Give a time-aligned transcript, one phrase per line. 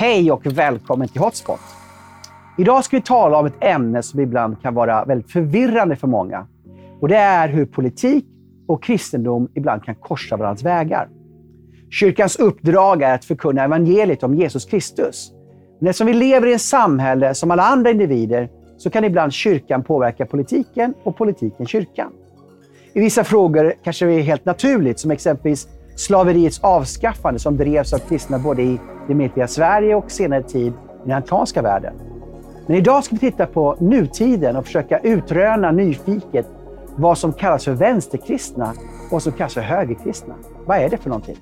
[0.00, 1.60] Hej och välkommen till Hotspot.
[2.58, 6.46] Idag ska vi tala om ett ämne som ibland kan vara väldigt förvirrande för många.
[7.00, 8.24] Och Det är hur politik
[8.68, 11.08] och kristendom ibland kan korsa varandras vägar.
[11.90, 15.32] Kyrkans uppdrag är att förkunna evangeliet om Jesus Kristus.
[15.78, 19.84] Men eftersom vi lever i ett samhälle som alla andra individer så kan ibland kyrkan
[19.84, 22.12] påverka politiken och politiken kyrkan.
[22.92, 25.68] I vissa frågor kanske det är helt naturligt, som exempelvis
[26.00, 30.74] slaveriets avskaffande som drevs av kristna både i det medeltida Sverige och senare tid i
[31.04, 31.94] den antikanska världen.
[32.66, 36.46] Men idag ska vi titta på nutiden och försöka utröna nyfiket
[36.96, 38.70] vad som kallas för vänsterkristna
[39.06, 40.34] och vad som kallas för högerkristna.
[40.66, 41.36] Vad är det för någonting?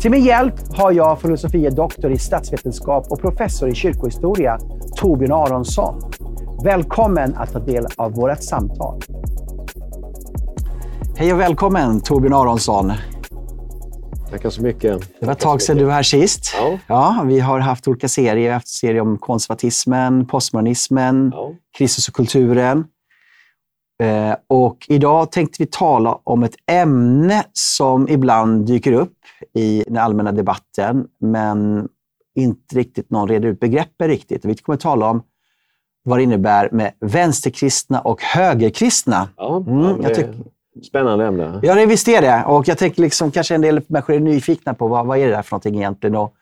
[0.00, 4.58] Till min hjälp har jag filosofie doktor i statsvetenskap och professor i kyrkohistoria,
[4.96, 6.02] Torbjörn Aronsson.
[6.64, 9.00] Välkommen att ta del av vårt samtal.
[11.16, 12.92] Hej och välkommen Torbjörn Aronsson.
[14.30, 15.00] Tackar så mycket.
[15.20, 16.54] Det var ett tag sedan du var här sist.
[16.58, 16.78] Ja.
[16.86, 18.34] Ja, vi har haft olika serier.
[18.36, 21.52] Vi har haft serier om konservatismen, postmodernismen, Ja.
[21.78, 22.84] Kristus och kulturen.
[24.02, 29.12] Eh, och idag tänkte vi tala om ett ämne som ibland dyker upp
[29.54, 31.88] i den allmänna debatten, men
[32.34, 34.44] inte riktigt någon reder ut begreppet riktigt.
[34.44, 35.22] Vi kommer att tala om
[36.02, 39.28] vad det innebär med vänsterkristna och högerkristna.
[39.36, 40.34] Ja, Mm, det
[40.86, 41.60] Spännande ämne.
[41.62, 42.44] Ja, det visst är det.
[42.46, 45.32] Och jag tänker liksom, kanske en del människor är nyfikna på vad, vad är det
[45.32, 46.16] där för någonting egentligen.
[46.16, 46.34] Och,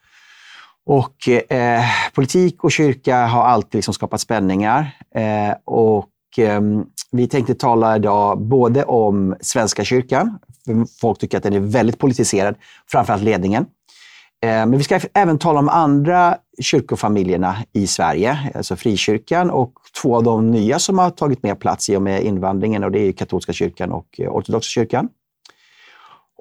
[0.87, 1.83] och eh,
[2.15, 4.91] politik och kyrka har alltid liksom skapat spänningar.
[5.15, 6.61] Eh, och eh,
[7.13, 10.39] vi tänkte tala idag både om Svenska kyrkan,
[11.01, 12.55] folk tycker att den är väldigt politiserad,
[12.93, 13.67] framförallt ledningen.
[14.43, 20.17] Eh, Men vi ska även tala om andra kyrkofamiljerna i Sverige, alltså frikyrkan och två
[20.17, 23.13] av de nya som har tagit mer plats i och med invandringen och det är
[23.13, 25.09] katolska kyrkan och eh, ortodoxa kyrkan.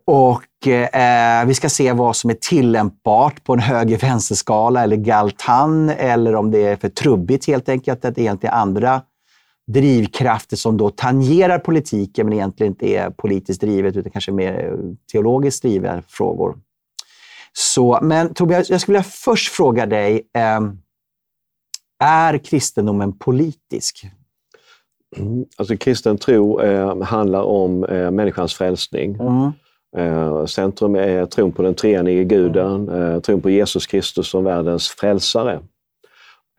[0.06, 6.36] Och eh, Vi ska se vad som är tillämpbart på en höger-vänster-skala eller galtan eller
[6.36, 9.02] om det är för trubbigt helt enkelt, att det egentligen är andra
[9.68, 14.78] drivkrafter som då tangerar politiken men egentligen inte är politiskt drivet utan kanske mer eh,
[15.12, 16.58] teologiskt drivna frågor.
[17.60, 20.60] Så, men Tobias, jag skulle vilja först fråga dig, eh,
[22.04, 24.06] är kristendomen politisk?
[25.18, 25.46] Mm.
[25.58, 29.18] Alltså, kristen tro eh, handlar om eh, människans frälsning.
[29.20, 29.52] Mm.
[29.98, 34.90] Eh, centrum är tron på den treenige guden, eh, tron på Jesus Kristus som världens
[34.90, 35.60] frälsare.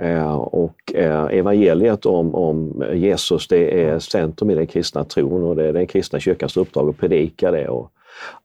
[0.02, 5.56] Eh, och eh, evangeliet om, om Jesus, det är centrum i den kristna tron och
[5.56, 7.68] det är den kristna kyrkans uppdrag att predika det.
[7.68, 7.90] Och,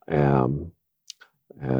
[0.06, 0.66] ehm, eh,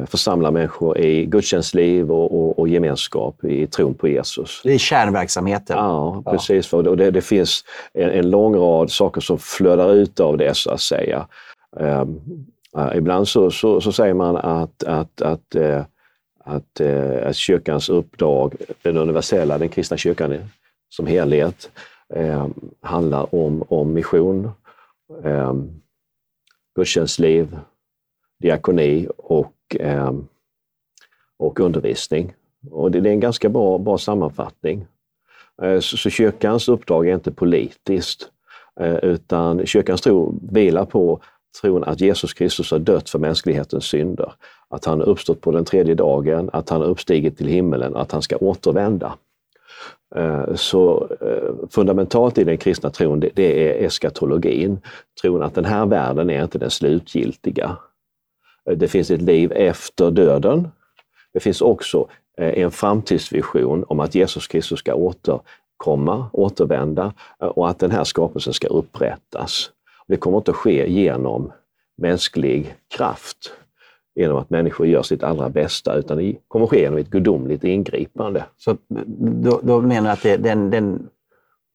[0.06, 4.60] församla människor i gudstjänstliv och, och, och gemenskap i tron på Jesus.
[4.64, 5.76] Det är kärnverksamheten.
[5.76, 6.66] Ja, precis.
[6.66, 10.70] För det, det finns en, en lång rad saker som flödar ut av det så
[10.70, 11.26] att säga.
[11.76, 12.20] Um,
[12.78, 15.82] uh, ibland så, så, så, säger man att, att, att, uh,
[16.44, 20.36] att, uh, att kyrkans uppdrag, den universella, den kristna kyrkan
[20.88, 21.70] som helhet,
[22.14, 24.50] um, handlar om, om mission,
[25.24, 25.82] um,
[26.76, 27.58] gudstjänstliv,
[28.40, 30.26] diakoni och, Ehm,
[31.36, 32.34] och undervisning.
[32.70, 34.86] Och det, är en ganska bra, bra sammanfattning.
[35.62, 38.28] Eh, så, så kyrkans uppdrag är inte politiskt,
[38.80, 41.20] eh, utan kyrkans tro vilar på
[41.60, 44.32] tron att Jesus Kristus har dött för mänsklighetens synder.
[44.68, 48.12] Att han har uppstått på den tredje dagen, att han har uppstigit till himmelen, att
[48.12, 49.14] han ska återvända.
[50.16, 51.08] Eh, så
[51.70, 54.80] fundamentalt i den kristna tron, det är eskatologin.
[55.22, 57.76] Tron att den här världen är inte den slutgiltiga.
[58.64, 60.68] Det finns ett liv efter döden.
[61.32, 62.08] Det finns också
[62.38, 68.04] eh, en framtidsvision om att Jesus Kristus ska återkomma, återvända eh, och att den här
[68.04, 69.70] skapelsen ska upprättas.
[70.06, 71.52] Det kommer inte att ske genom
[71.96, 73.52] mänsklig kraft,
[74.14, 77.64] genom att människor gör sitt allra bästa, utan det kommer att ske genom ett gudomligt
[77.64, 78.44] ingripande.
[78.56, 78.76] Så eh,
[79.16, 81.08] då, då menar du att det, den, den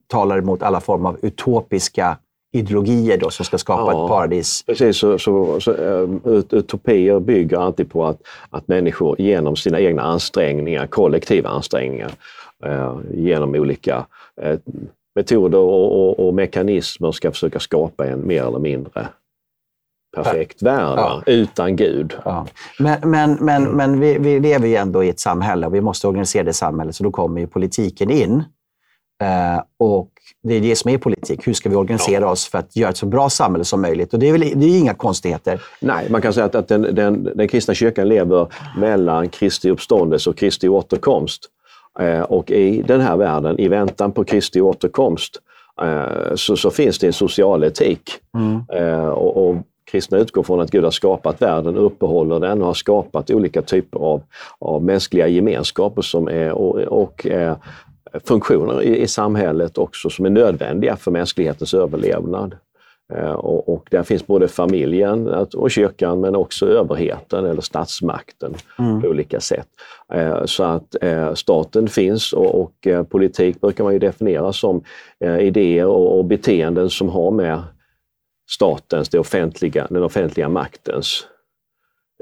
[0.08, 2.18] talar emot alla former av utopiska
[2.52, 4.04] ideologier då, som ska skapa Ja.
[4.06, 4.64] ett paradis.
[4.66, 9.80] Precis, så, så, så eh, ut- utopier bygger alltid på att, att människor genom sina
[9.80, 12.12] egna ansträngningar, kollektiva ansträngningar,
[12.66, 14.06] eh, genom olika
[14.42, 14.60] eh,
[15.16, 19.08] metoder och, och, och mekanismer ska försöka skapa en mer eller mindre
[20.16, 21.22] perfekt värld Ja.
[21.26, 22.14] utan Gud.
[22.26, 22.46] Ja.
[22.80, 26.08] Men, men, men, men vi, vi lever ju ändå i ett samhälle och vi måste
[26.08, 28.44] organisera det samhället, så då kommer ju politiken in.
[29.24, 30.10] Eh, och
[30.44, 31.48] det är det som är politik.
[31.48, 34.14] Hur ska vi organisera oss för att göra ett så bra samhälle som möjligt?
[34.14, 35.62] Och det är, väl, det är inga konstigheter.
[35.80, 38.48] Nej, man kan säga att, att den, den, den kristna kyrkan lever
[38.78, 41.50] mellan Kristi uppståndelse och Kristi återkomst.
[42.00, 45.38] Eh, och i den här världen, i väntan på Kristi återkomst,
[45.82, 48.12] eh, så, så finns det en social etik.
[48.38, 48.62] Mm.
[48.74, 49.56] Eh, och, och
[49.92, 54.00] kristna utgår från att Gud har skapat världen, uppehåller den och har skapat olika typer
[54.00, 54.22] av,
[54.60, 57.56] av mänskliga gemenskaper som är, och, och är
[58.24, 62.56] funktioner i, i samhället också som är nödvändiga för mänsklighetens överlevnad.
[63.14, 69.02] Eh, och, och, där finns både familjen och kyrkan men också överheten eller statsmakten mm.
[69.02, 69.68] på olika sätt.
[70.14, 74.84] Eh, så att eh, staten finns och, och politik brukar man ju definiera som
[75.40, 77.64] idéer och, och beteenden som har med
[78.50, 81.28] statens, det offentliga, den offentliga maktens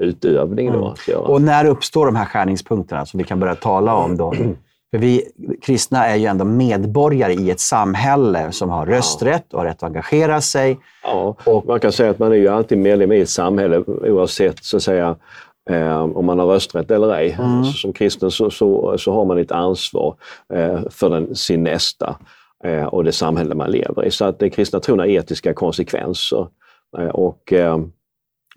[0.02, 0.88] utövning då, mm.
[0.88, 1.20] att göra.
[1.20, 4.34] Och när uppstår de här skärningspunkterna som vi kan börja tala om då?
[4.90, 5.24] För vi
[5.62, 9.82] kristna är ju ändå medborgare i ett samhälle som har rösträtt och har rätt att
[9.82, 10.78] engagera sig.
[11.02, 14.64] Ja, och man kan säga att man är ju alltid medlem i ett samhälle oavsett
[14.64, 15.16] så att säga,
[15.70, 17.36] eh, om man har rösträtt eller ej.
[17.38, 17.64] Mm.
[17.64, 20.14] Som kristen så, så, så, har man ett ansvar
[20.54, 22.16] eh, för den, sin nästa
[22.64, 24.10] eh, och det samhälle man lever i.
[24.10, 26.46] Så att den kristna tron har etiska konsekvenser.
[27.12, 27.52] Och,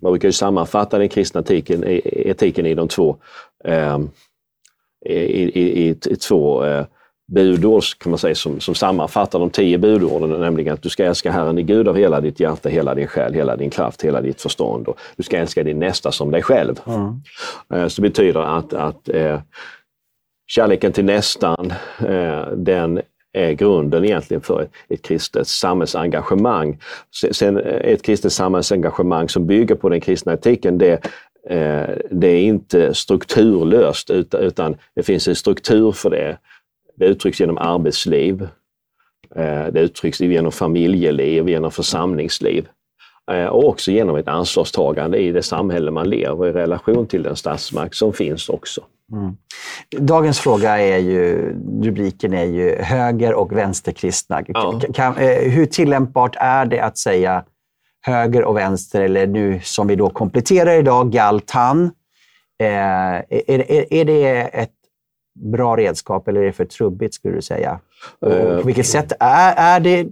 [0.02, 3.16] man brukar ju sammanfatta den kristna etiken, etiken i de två
[5.04, 6.84] i, i, i, i två eh,
[7.32, 11.30] budord kan man säga, som, som sammanfattar de tio budorden, nämligen att du ska älska
[11.30, 14.40] Herren din Gud av hela ditt hjärta, hela din själ, hela din kraft, hela ditt
[14.40, 14.88] förstånd.
[14.88, 16.80] Och du ska älska din nästa som dig själv.
[16.86, 17.20] Mm.
[17.74, 19.40] Eh, så det betyder att, att eh,
[20.46, 23.00] kärleken till nästan, eh, den
[23.32, 26.78] är grunden egentligen för ett, ett kristet samhällsengagemang.
[27.32, 31.06] Sen eh, ett kristet samhällsengagemang som bygger på den kristna etiken, det
[32.10, 36.38] det är inte strukturlöst utan det finns en struktur för det.
[36.96, 38.42] Det uttrycks genom arbetsliv,
[39.36, 42.68] eh, det uttrycks genom familjeliv, genom församlingsliv
[43.32, 47.36] eh, och också genom ett ansvarstagande i det samhälle man lever i relation till den
[47.36, 48.80] statsmakt som finns också.
[49.12, 49.36] Mm.
[49.98, 51.52] Dagens fråga är ju,
[51.82, 54.42] rubriken är ju höger och vänsterkristna.
[54.46, 54.80] Ja.
[54.94, 57.44] Kan, hur tillämpbart är det att säga
[58.02, 61.90] höger och vänster, eller nu som vi då kompletterar idag, galtan.
[62.60, 64.70] Eh, är, är, är det ett
[65.34, 67.80] bra redskap eller är det för trubbigt, skulle du säga?
[68.18, 70.08] Och på eh, vilket sätt är, är det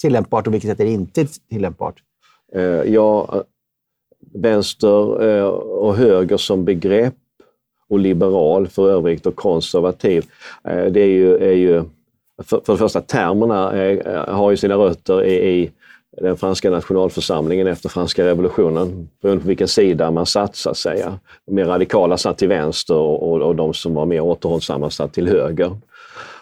[0.00, 1.94] tillämpbart och vilket sätt är det inte tillämpbart?
[2.54, 3.42] Eh, ja,
[4.34, 7.14] vänster eh, och höger som begrepp
[7.88, 10.24] och liberal för övrigt och konservativ,
[10.64, 11.84] det är ju, är ju
[12.42, 13.72] för, för det första termerna
[14.28, 15.70] har ju sina rötter i, i
[16.20, 21.18] den franska nationalförsamlingen efter franska revolutionen, beroende på vilken sida man satt så att säga.
[21.46, 25.28] De mer radikala satt till vänster och, och, de som var mer återhållsamma satt till
[25.28, 25.76] höger.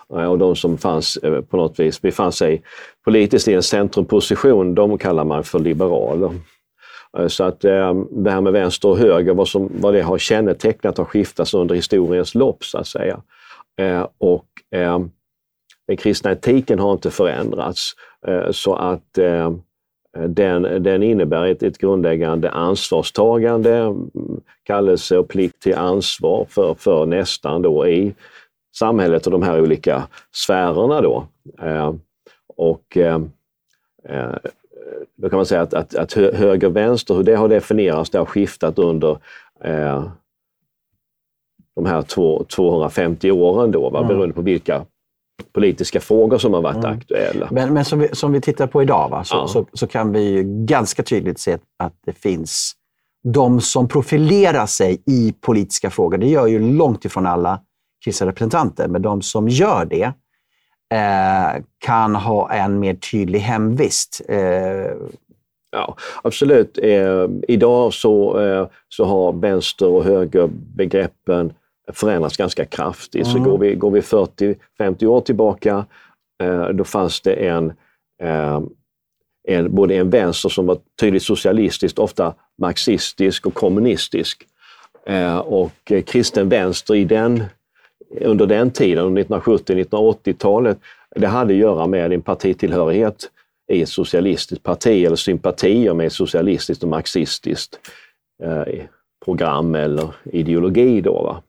[0.08, 2.62] Och de som fanns eh, på något vis befann sig
[3.04, 6.30] politiskt i en centrumposition, de kallar man för liberaler.
[7.18, 10.18] Eh, så att eh, det här med vänster och höger, vad, som, vad det har
[10.18, 13.22] kännetecknat har skiftats under historiens lopp så att säga.
[14.18, 14.46] Och
[15.90, 17.92] den kristna etiken har inte förändrats.
[18.26, 19.52] Eh, så att eh,
[20.26, 23.94] den, den innebär ett, ett grundläggande ansvarstagande,
[24.62, 28.14] kallelse och plikt till ansvar för, för nästan då i
[28.76, 30.02] samhället och de här olika
[30.32, 31.00] sfärerna.
[31.00, 31.26] Då.
[31.62, 31.94] Eh,
[32.56, 32.98] och
[35.16, 38.78] då kan man säga att, att, att höger-vänster, hur det har definierats, det har skiftat
[38.78, 39.18] under
[41.74, 43.98] de här två, 250 åren då, va?
[43.98, 44.08] Mm.
[44.08, 44.84] beroende på vilka
[45.52, 46.98] politiska frågor som har varit mm.
[46.98, 47.48] aktuella.
[47.50, 49.24] Men, men som, vi, som vi tittar på idag va?
[49.24, 49.48] Så, ja.
[49.48, 52.72] så, så, kan vi ganska tydligt se att det finns
[53.24, 56.18] de som profilerar sig i politiska frågor.
[56.18, 57.60] Det gör ju långt ifrån alla
[58.04, 60.12] kristna representanter, men de som gör det
[60.94, 64.20] eh, kan ha en mer tydlig hemvist.
[64.28, 64.92] Eh,
[65.72, 66.78] Ja, absolut.
[66.82, 71.52] Eh, idag så, eh, så har vänster och högerbegreppen
[71.92, 73.26] förändrats ganska kraftigt.
[73.26, 73.32] Mm.
[73.32, 75.86] Så går vi, går vi 40-50 år tillbaka,
[76.42, 77.72] eh, då fanns det en,
[78.22, 78.60] eh,
[79.48, 84.46] en, både en vänster som var tydligt socialistisk, ofta marxistisk och kommunistisk.
[85.06, 87.44] Eh, och kristen vänster i den,
[88.20, 90.78] under den tiden, 1970-1980-talet,
[91.16, 93.30] det hade att göra med en partitillhörighet
[93.72, 97.78] i ett socialistiskt parti eller sympatier med ett socialistiskt och marxistiskt
[99.24, 101.00] program eller ideologi.
[101.00, 101.42] Då, va?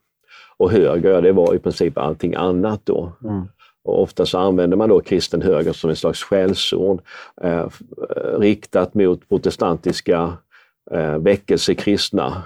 [0.61, 3.11] Och höger, det var i princip allting annat då.
[3.23, 3.47] Mm.
[3.83, 7.01] Och ofta så använder man då kristen höger som en slags skällsord
[7.41, 7.67] eh,
[8.37, 10.33] riktat mot protestantiska
[10.91, 12.43] eh, väckelsekristna,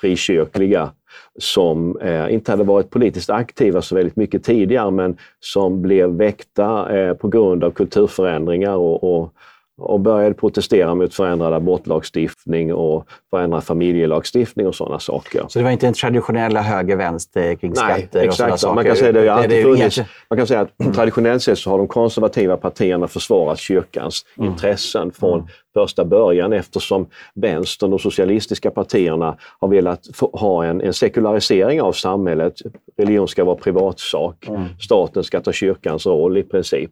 [0.00, 0.90] frikyrkliga,
[1.38, 6.98] som eh, inte hade varit politiskt aktiva så väldigt mycket tidigare men som blev väckta
[6.98, 9.32] eh, på grund av kulturförändringar och, och,
[9.78, 15.44] och började protestera mot förändrad abortlagstiftning och förändrad familjelagstiftning och sådana saker.
[15.48, 18.74] Så det var inte en traditionella höger-vänster kring Nej, skatter och sådana saker?
[18.74, 21.88] Man kan säga, det alltid funnits, man kan säga att traditionellt sett så har de
[21.88, 24.50] konservativa partierna försvarat kyrkans mm.
[24.50, 25.50] intressen från mm.
[25.74, 30.00] första början eftersom vänstern, de socialistiska partierna, har velat
[30.32, 32.54] ha en, en sekularisering av samhället.
[32.98, 34.48] Religion ska vara privatsak.
[34.48, 34.62] Mm.
[34.80, 36.90] Staten ska ta kyrkans roll i princip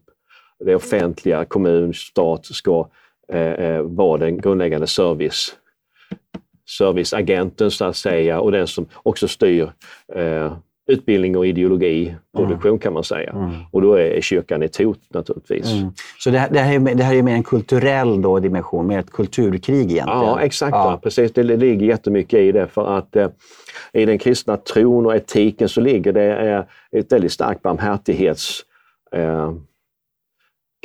[0.63, 2.87] det offentliga, kommun, stat ska
[3.33, 5.55] eh, eh, vara den grundläggande service,
[6.69, 9.71] serviceagenten så att säga och den som också styr
[10.15, 10.53] eh,
[10.87, 12.79] utbildning och ideologi, produktion mm.
[12.79, 13.31] kan man säga.
[13.31, 13.51] Mm.
[13.71, 15.71] Och då är kyrkan ett hot naturligtvis.
[15.71, 15.91] Mm.
[16.19, 18.99] Så det här, det, här är, det här är mer en kulturell då, dimension, mer
[18.99, 20.07] ett kulturkrig egentligen?
[20.07, 20.75] Ja, exakt.
[20.75, 20.99] Ja.
[21.03, 21.31] Precis.
[21.31, 23.29] Det, det ligger jättemycket i det för att eh,
[23.93, 26.63] i den kristna tron och etiken så ligger det eh,
[26.99, 28.61] ett väldigt starkt barmhärtighets
[29.11, 29.53] eh,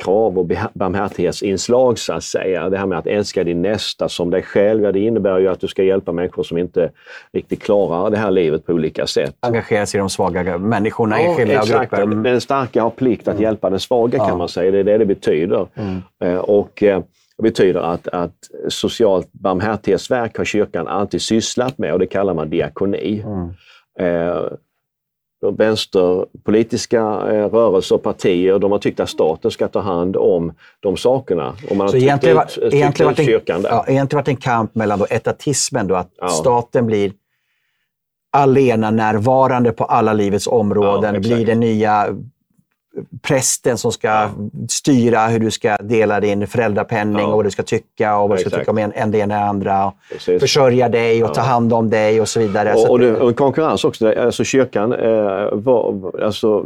[0.03, 2.69] krav och barmhärtighetsinslag så att säga.
[2.69, 5.59] Det här med att älska din nästa som dig själv, ja, det innebär ju att
[5.59, 6.91] du ska hjälpa människor som inte
[7.33, 9.35] riktigt klarar det här livet på olika sätt.
[9.39, 11.91] Engagera sig i de svaga människorna, ja, enskilda exakt.
[11.91, 12.03] grupper.
[12.03, 12.23] Mm.
[12.23, 13.43] Den starka har plikt att mm.
[13.43, 14.27] hjälpa den svaga ja.
[14.27, 14.71] kan man säga.
[14.71, 15.67] Det är det det betyder.
[15.75, 16.01] Mm.
[16.23, 17.01] Eh, och eh,
[17.37, 18.35] det betyder att, att
[18.69, 23.23] socialt barmhärtighetsverk har kyrkan alltid sysslat med och det kallar man diakoni.
[23.25, 23.49] Mm.
[23.99, 24.41] Eh,
[25.41, 30.97] vänsterpolitiska eh, rörelser och partier, de har tyckt att staten ska ta hand om de
[30.97, 31.53] sakerna.
[31.69, 34.75] Och man så har egentligen, ut, var, egentligen, varit en, ja, egentligen varit en kamp
[34.75, 36.27] mellan då etatismen, då, att ja.
[36.27, 37.13] staten blir
[38.31, 42.07] alena närvarande på alla livets områden, ja, blir den nya
[43.21, 44.29] prästen som ska
[44.69, 47.27] styra hur du ska dela din föräldrapenning ja.
[47.27, 49.39] och vad du ska tycka och vad du ska tycka om en, en det ena
[49.39, 49.91] och andra.
[50.11, 50.41] Precis.
[50.41, 51.33] Försörja dig och ja.
[51.33, 52.73] ta hand om dig och så vidare.
[52.73, 54.13] Och, och, det, och en konkurrens också.
[54.13, 56.65] Alltså kyrkan eh, var alltså,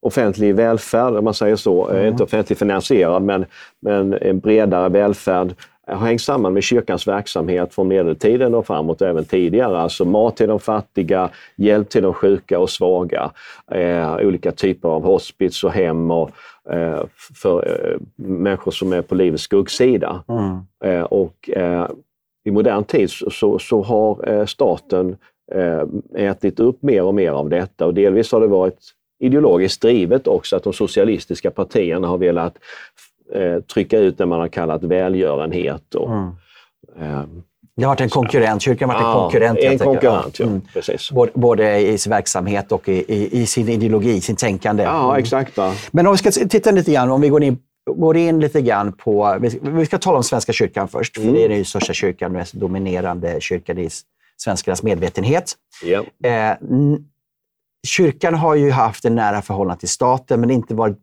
[0.00, 1.88] offentlig välfärd, om man säger så.
[1.88, 2.06] Mm.
[2.06, 3.44] Inte offentligt finansierad, men,
[3.80, 5.54] men en bredare välfärd
[5.86, 9.78] har hängt samman med kyrkans verksamhet från medeltiden och framåt och även tidigare.
[9.78, 13.30] Alltså mat till de fattiga, hjälp till de sjuka och svaga,
[13.70, 16.30] eh, olika typer av hospits och hem och,
[16.70, 17.02] eh,
[17.34, 20.24] för eh, människor som är på livets skuggsida.
[20.28, 20.58] Mm.
[20.84, 21.88] Eh, och eh,
[22.44, 25.16] i modern tid så, så har eh, staten
[26.14, 28.78] ätit upp mer och mer av detta och delvis har det varit
[29.18, 32.58] ideologiskt drivet också att de socialistiska partierna har velat
[33.32, 35.94] eh, trycka ut det man har kallat välgörenhet.
[35.94, 36.28] Och, mm.
[37.00, 37.24] eh,
[37.76, 38.62] det har varit en konkurrent.
[38.62, 39.58] Kyrkan har varit en konkurrent.
[39.58, 40.46] En konkurrent, ja.
[40.46, 40.60] Mm.
[40.72, 41.10] Precis.
[41.10, 44.82] Både, både, i sin verksamhet och i, i, i, sin ideologi, sin tänkande.
[44.82, 45.22] Ja, mm.
[45.22, 45.56] exakt.
[45.56, 45.74] Va?
[45.90, 47.58] Men om vi ska titta lite grann, om vi går in,
[47.90, 49.38] går in lite grann på...
[49.62, 51.28] Vi ska tala om Svenska kyrkan först, mm.
[51.28, 53.88] för det är den största kyrkan, den mest dominerande kyrkan i
[54.36, 55.52] svenskarnas medvetenhet.
[55.84, 56.04] Yeah.
[56.24, 56.56] Eh,
[57.86, 60.98] kyrkan har ju haft en nära förhållande till staten, men inte varit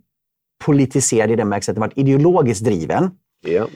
[0.62, 3.12] politiserad i den bemärkelsen att den varit ideologiskt driven.
[3.48, 3.68] Yeah.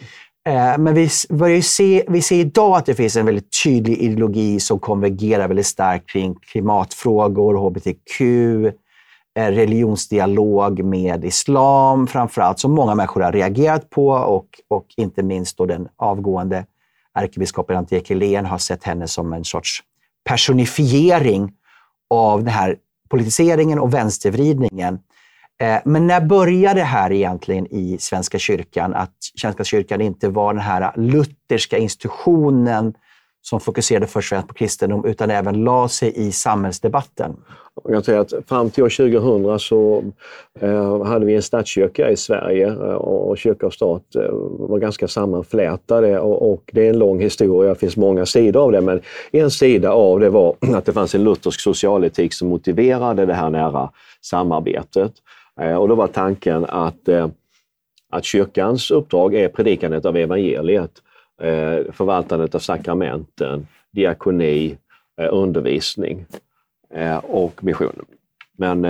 [0.77, 4.79] Men vi, börjar se, vi ser idag att det finns en väldigt tydlig ideologi som
[4.79, 8.21] konvergerar väldigt starkt kring klimatfrågor, hbtq,
[9.39, 15.57] eh, religionsdialog med islam framförallt, som många människor har reagerat på och, och inte minst
[15.57, 16.65] då den avgående
[17.13, 19.83] ärkebiskopen Antje Helén har sett henne som en sorts
[20.29, 21.51] personifiering
[22.09, 22.77] av den här
[23.09, 24.99] politiseringen och vänstervridningen
[25.61, 28.93] Eh, men när började det här egentligen i Svenska kyrkan?
[28.93, 32.93] Att Svenska kyrkan inte var den här lutherska institutionen
[33.41, 37.35] som fokuserade först och främst på kristendom, utan även la sig i samhällsdebatten?
[37.83, 40.03] Jag kan säga att fram till år 2000 så
[40.59, 44.03] eh, hade vi en statskyrka i Sverige eh, och kyrka och stat
[44.59, 48.81] var ganska sammanflätade och, det är en lång historia, det finns många sidor av det,
[48.81, 53.33] men en sida av det var att det fanns en luthersk socialetik som motiverade det
[53.33, 53.89] här nära
[54.21, 55.13] samarbetet.
[55.61, 57.27] Eh, och då var tanken att, eh,
[58.09, 60.91] att kyrkans uppdrag är predikandet av evangeliet,
[61.41, 64.77] eh, förvaltandet av sakramenten, diakoni,
[65.31, 66.25] undervisning
[67.21, 68.05] och mission.
[68.57, 68.85] Men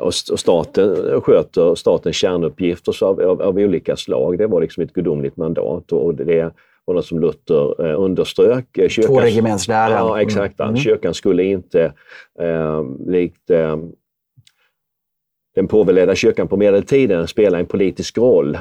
[0.00, 4.38] och staten sköter statens kärnuppgifter av, av, av, olika slag.
[4.38, 6.52] Det var liksom ett gudomligt mandat och det
[6.84, 8.66] var något som Luther underströk.
[8.74, 10.06] Kyrkans, Två regementsläran.
[10.06, 10.60] Ja, exakt.
[10.60, 10.76] Mm.
[10.76, 11.92] Kyrkan skulle inte,
[12.38, 13.76] eh, likt eh,
[15.54, 18.58] den påveledda kyrkan på medeltiden spela en politisk roll.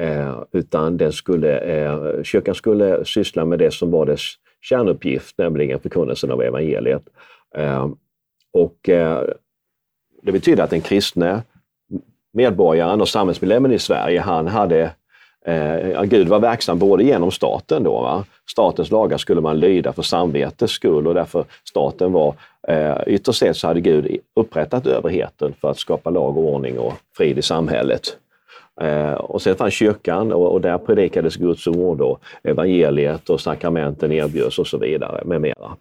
[0.00, 5.80] Eh, utan den skulle, eh, kyrkan skulle syssla med det som var dess kärnuppgift, nämligen
[5.80, 7.02] förkunnelsen av evangeliet.
[7.56, 7.88] Eh,
[8.52, 9.24] och eh,
[10.22, 11.42] Det betyder att den kristne
[12.32, 14.90] medborgaren och samhällsmedlemmen i Sverige, han hade
[15.44, 18.00] Eh, Gud var verksam både genom staten då.
[18.00, 18.24] Va?
[18.50, 22.34] Statens lagar skulle man lyda för samvetets skull och därför staten var,
[22.68, 26.92] eh, ytterst sett så hade Gud upprättat överheten för att skapa lag och ordning och
[27.16, 28.16] frid i samhället.
[28.80, 34.12] Eh, och sen fanns kyrkan och, och där predikades Guds ord och evangeliet och sakramenten
[34.12, 35.76] erbjöds och så vidare med mera.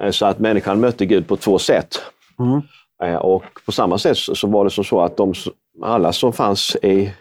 [0.00, 2.02] Eh, så att människan mötte Gud på två sätt.
[2.38, 2.60] Mm.
[3.02, 5.34] Eh, och på samma sätt så var det som så att de,
[5.82, 7.12] alla som fanns i,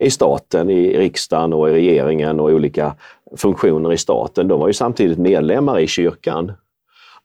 [0.00, 2.94] i staten, i riksdagen och i regeringen och i olika
[3.36, 6.52] funktioner i staten, de var ju samtidigt medlemmar i kyrkan.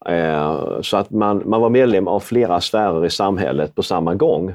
[0.06, 4.54] Eh, så att man, man var medlem av flera sfärer i samhället på samma gång.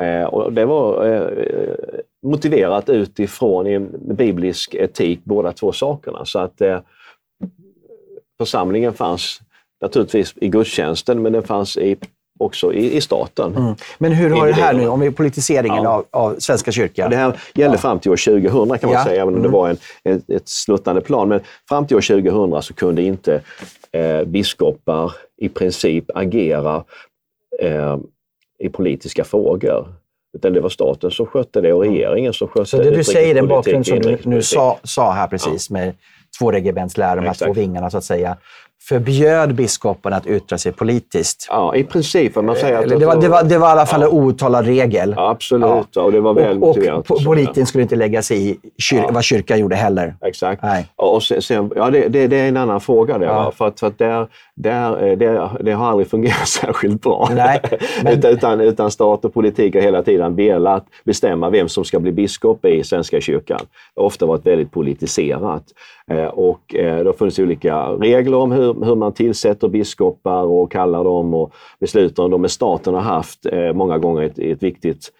[0.00, 1.74] Eh, och det var eh,
[2.22, 6.24] motiverat utifrån en biblisk etik, båda två sakerna.
[6.24, 6.62] Så att
[8.38, 9.40] församlingen fanns
[9.82, 11.96] naturligtvis i gudstjänsten, men den fanns i,
[12.40, 13.56] också i, i staten.
[13.56, 13.74] Mm.
[13.98, 15.90] Men hur har det här nu, om vi politiseringen ja.
[15.90, 17.10] av, av Svenska kyrkan?
[17.10, 17.80] Det här gällde ja.
[17.80, 19.04] fram till år 2000 kan man ja.
[19.04, 19.42] säga, även om mm.
[19.42, 21.28] det var en, ett, ett sluttande plan.
[21.28, 23.40] Men fram till år 2000 så kunde inte
[23.92, 26.84] eh, biskopar i princip agera
[27.62, 27.98] eh,
[28.58, 29.94] i politiska frågor.
[30.36, 32.66] Utan det var staten som skötte det och regeringen som skötte det.
[32.84, 35.94] Så det du säger, den bakgrund som du nu sa, sa här precis med
[36.38, 38.36] två regementslära, de här två vingarna så att säga
[38.82, 41.46] förbjöd biskoparna att yttra sig politiskt.
[41.50, 42.36] Ja, i princip.
[42.36, 44.06] Man säger att det, var, det, var, det var i alla fall ja.
[44.06, 45.14] en outtalad regel.
[45.16, 46.02] Ja, absolut, ja.
[46.02, 47.10] och det var väl motiverat.
[47.10, 50.14] Och, och politiken skulle inte lägga sig i kyr, vad kyrkan gjorde heller.
[50.20, 50.62] Exakt.
[50.62, 50.86] Nej.
[50.96, 53.18] Och sen, ja, det, det, det, är en annan fråga.
[53.22, 53.52] Ja.
[53.56, 57.28] För att, för att där, där, eh, det, det har aldrig fungerat särskilt bra.
[57.34, 57.60] Nej,
[58.02, 58.26] men...
[58.26, 62.64] utan, utan stat och politik har hela tiden velat bestämma vem som ska bli biskop
[62.64, 63.60] i Svenska kyrkan.
[63.94, 65.64] Det har ofta varit väldigt politiserat.
[66.10, 70.72] Eh, och eh, det har funnits olika regler om hur, hur man tillsätter biskopar och
[70.72, 72.40] kallar dem och beslutar om dem.
[72.40, 75.12] Men staten har haft många gånger ett, ett viktigt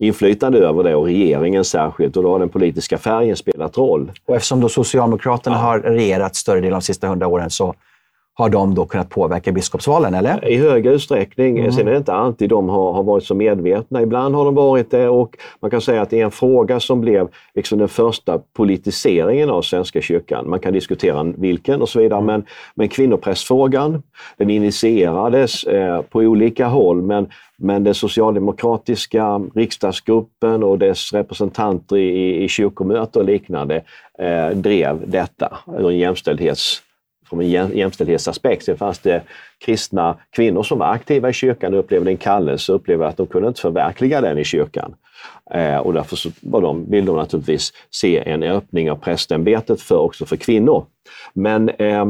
[0.00, 4.12] inflytande över det och regeringen särskilt och då har den politiska färgen spelat roll.
[4.26, 5.60] Och eftersom då Socialdemokraterna ja.
[5.60, 7.74] har regerat större delen av de sista hundra åren så
[8.34, 10.48] har de då kunnat påverka biskopsvalen, eller?
[10.48, 11.58] I hög utsträckning.
[11.58, 11.72] Mm.
[11.72, 14.02] Sen är det inte alltid de har, har, varit så medvetna.
[14.02, 17.00] Ibland har de varit det och man kan säga att det är en fråga som
[17.00, 20.50] blev liksom den första politiseringen av Svenska kyrkan.
[20.50, 22.26] Man kan diskutera vilken och så vidare, mm.
[22.26, 24.02] men, men kvinnoprästfrågan,
[24.36, 32.44] den initierades eh, på olika håll, men men den socialdemokratiska riksdagsgruppen och dess representanter i,
[32.44, 33.82] i kyrkomöte och liknande
[34.18, 36.82] eh, drev detta ur en jämställdhets
[37.32, 38.64] från en jämställdhetsaspekt.
[38.64, 39.22] Sen fanns det
[39.58, 43.26] kristna kvinnor som var aktiva i kyrkan och upplevde en kallelse och upplevde att de
[43.26, 44.94] kunde inte förverkliga den i kyrkan.
[45.54, 49.98] Eh, och därför så var de, vill de naturligtvis se en öppning av prästämbetet för,
[49.98, 50.86] också för kvinnor.
[51.34, 52.06] Men, eh,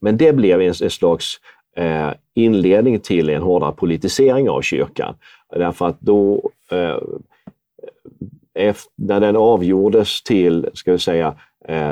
[0.00, 1.40] men det blev en, en slags
[1.76, 5.14] eh, inledning till en hårdare politisering av kyrkan.
[5.56, 6.98] Därför att då eh,
[8.64, 11.34] eh, när den avgjordes till, ska vi säga,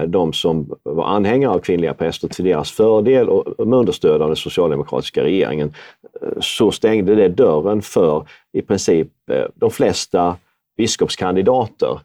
[0.06, 4.36] de som var anhängare av kvinnliga präster till deras fördel och med understöd av den
[4.36, 5.74] socialdemokratiska regeringen,
[6.22, 10.36] eh, så stängde det dörren för i princip eh, de flesta
[10.76, 12.00] biskopskandidater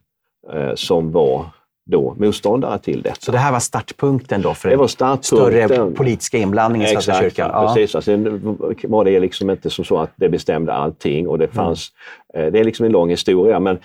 [0.75, 1.45] som var
[1.85, 3.15] då motståndare till detta.
[3.19, 7.49] Så det här var startpunkten då för en större politiska inblandning i Svenska kyrkan?
[7.53, 7.73] Ja.
[7.75, 8.03] Precis.
[8.05, 11.91] Sen var det liksom inte som så att det bestämde allting och det fanns,
[12.33, 12.53] mm.
[12.53, 13.79] det är liksom en lång historia, men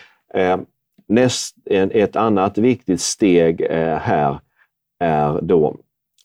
[1.12, 4.38] Näst, ett annat viktigt steg eh, här
[5.00, 5.76] är då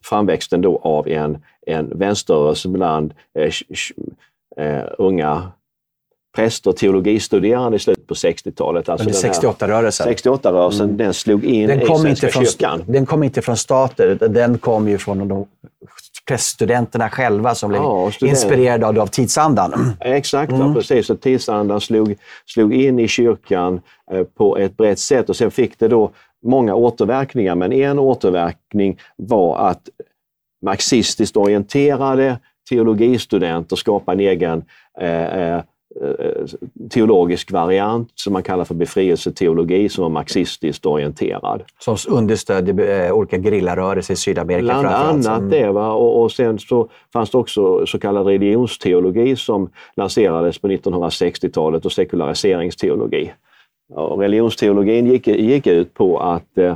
[0.03, 3.53] framväxten då av en, en vänsterrörelse bland eh,
[4.65, 5.51] eh, unga
[6.35, 8.89] präster och teologistuderande i slutet på 60-talet.
[8.89, 10.07] Alltså 68-rörelsen?
[10.07, 10.97] 68-rörelsen, mm.
[10.97, 12.83] den slog in den kom i Svenska inte från, kyrkan.
[12.87, 15.45] Den kom inte från stater, den kom ju från de
[16.27, 19.93] präststudenterna själva som blev ja, inspirerade av, tidsandan.
[19.99, 20.67] Exakt, mm.
[20.67, 21.07] ja, precis.
[21.07, 25.79] Så tidsandan slog, slog in i kyrkan eh, på ett brett sätt och sen fick
[25.79, 26.11] det då
[26.45, 27.55] många återverkningar.
[27.55, 29.89] Men en återverkning var att
[30.65, 34.63] marxistiskt orienterade teologistudenter skapade en egen
[35.01, 35.63] eh Eh,
[36.89, 41.63] teologisk variant som man kallar för befrielseteologi som var marxistiskt orienterad.
[41.79, 45.49] Som understödde eh, olika gerillarörelser i Sydamerika Bland annat mm.
[45.49, 45.71] det.
[45.71, 45.91] Va?
[45.91, 51.91] Och, och sen så fanns det också så kallad religionsteologi som lanserades på 1960-talet och
[51.91, 53.33] sekulariseringsteologi.
[53.93, 56.75] Och religionsteologin gick, gick ut på att eh,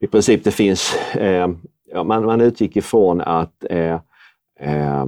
[0.00, 1.48] i princip det finns, eh,
[1.92, 4.00] ja, man, man utgick ifrån att eh,
[4.60, 5.04] eh,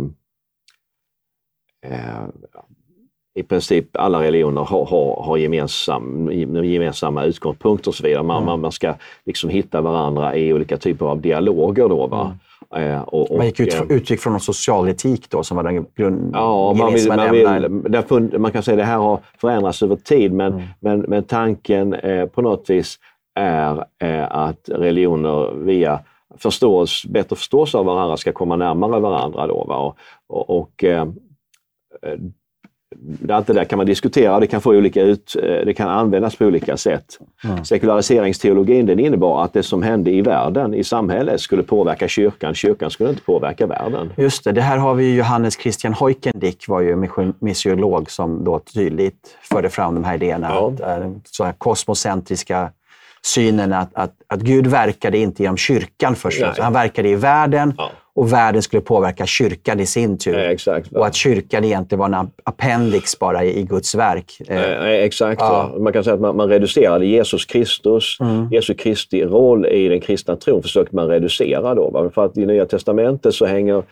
[3.37, 6.31] i princip alla religioner har, har, har gemensam,
[6.65, 8.23] gemensamma utgångspunkter och så vidare.
[8.23, 8.61] Man, mm.
[8.61, 8.95] man ska
[9.27, 11.89] liksom hitta varandra i olika typer av dialoger.
[11.89, 12.21] Då, va?
[12.21, 12.93] Mm.
[12.93, 15.65] Eh, och, och, man gick ut, eh, utgick från någon social etik då som var
[15.65, 19.83] den grund, ja, man, vill, man, vill, man kan säga att det här har förändrats
[19.83, 20.65] över tid men, mm.
[20.81, 22.99] men, men tanken eh, på något vis
[23.35, 26.01] är eh, att religioner via
[26.39, 29.47] förstås, bättre förståelse av varandra ska komma närmare varandra.
[29.47, 29.95] Då, va?
[30.27, 31.07] Och, och eh,
[33.31, 36.37] allt det där kan man diskutera, det kan, få olika ut, eh, det kan användas
[36.37, 37.19] på olika sätt.
[37.45, 37.65] Mm.
[37.65, 42.55] Sekulariseringsteologin den innebar att det som hände i världen, i samhället, skulle påverka kyrkan.
[42.55, 44.13] Kyrkan skulle inte påverka världen.
[44.17, 49.37] Just det, det här har vi Johannes Christian Heukendick var ju missiolog som då tydligt
[49.43, 50.49] förde fram de här idéerna.
[50.51, 50.73] Ja.
[50.73, 52.71] Att, eh, så här kosmocentriska
[53.23, 56.59] synen att, att, att Gud verkade inte genom kyrkan först.
[56.59, 57.91] Han verkade i världen ja.
[58.17, 60.39] Och världen skulle påverka kyrkan i sin tur.
[60.39, 64.41] Ja, exakt, och att kyrkan egentligen var en appendix bara i, i Guds verk.
[64.49, 64.55] Ja,
[64.87, 65.41] exakt.
[65.79, 68.49] Man kan säga att man, man reducerade Jesus Kristus, mm.
[68.51, 71.75] Jesu Kristi roll i den kristna tron försökte man reducera.
[71.75, 73.83] Då, För att i Nya Testamentet så hänger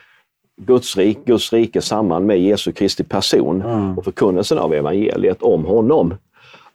[0.56, 3.98] Guds, rik, Guds rike samman med Jesu Kristi person mm.
[3.98, 6.14] och förkunnelsen av evangeliet om honom.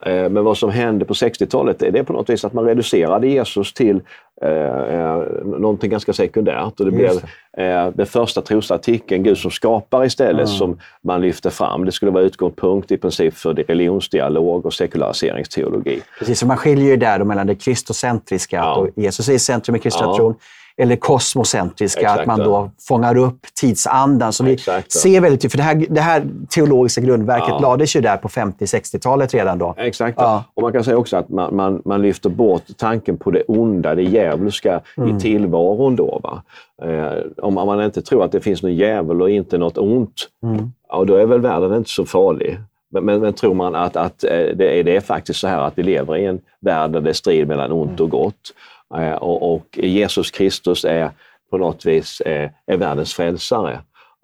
[0.06, 3.28] Eh, men vad som hände på 60-talet är det på något vis att man reducerade
[3.28, 4.02] Jesus till
[4.42, 6.80] eh, eh någonting ganska sekundärt.
[6.80, 7.12] Och det blev
[7.58, 10.58] eh, den första trosartikeln, Gud som skapar istället, mm.
[10.58, 11.86] som man lyfte fram.
[11.86, 16.02] Det skulle vara utgångspunkt i princip för religionsdialog och sekulariseringsteologi.
[16.20, 18.84] Precis, så man skiljer ju där mellan det kristocentriska, ja.
[18.84, 20.16] att Jesus är i centrum i kristna ja.
[20.16, 20.36] tron,
[20.80, 24.34] eller kosmocentriska, Exakt, att man då fångar upp tidsandan.
[24.34, 27.60] Så vi Exakt, ser väldigt för det här, det här teologiska grundverket ja.
[27.60, 29.76] lades ju där på 50-60-talet redan då.
[29.78, 30.18] Exakt.
[30.22, 30.44] Ja.
[30.54, 33.96] Och man kan säga också att man, man, man lyfter bort tanken på det onda,
[33.96, 35.18] det djävulska mm.
[35.18, 35.96] i tillvaron.
[35.96, 36.44] Då, va?
[36.82, 40.72] Eh, om man inte tror att det finns någon djävul och inte något ont, mm.
[40.90, 42.60] ja, då är väl världen inte så farlig.
[42.92, 45.62] Men, men, men, tror man att, att eh, det, är, det är faktiskt så här
[45.62, 48.54] att vi lever i en värld där det är strid mellan ont och gott.
[48.96, 51.12] Eh, och, och Jesus Kristus är
[51.50, 53.80] på något vis är, är världens frälsare.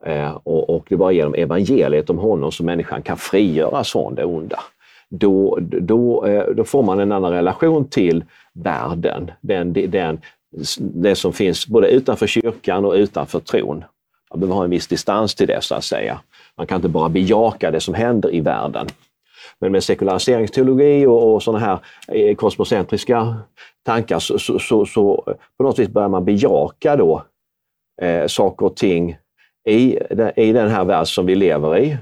[0.05, 4.15] Eh, och, och det är bara genom evangeliet om honom som människan kan frigöras från
[4.15, 4.59] det onda.
[5.09, 6.25] Då, då,
[6.55, 8.23] då får man en annan relation till
[8.53, 10.19] världen, den, den,
[10.79, 13.83] det som finns både utanför kyrkan och utanför tron.
[14.29, 16.19] Man behöver ha en viss distans till det så att säga.
[16.57, 18.87] Man kan inte bara bejaka det som händer i världen.
[19.61, 23.35] Men med sekulariseringsteologi och, och sådana här eh, kosmocentriska
[23.85, 27.23] tankar så, så, så, så, på något vis börjar man bejaka då
[28.01, 29.17] eh, saker och ting
[29.69, 29.99] i,
[30.35, 31.97] i den här värld som vi lever i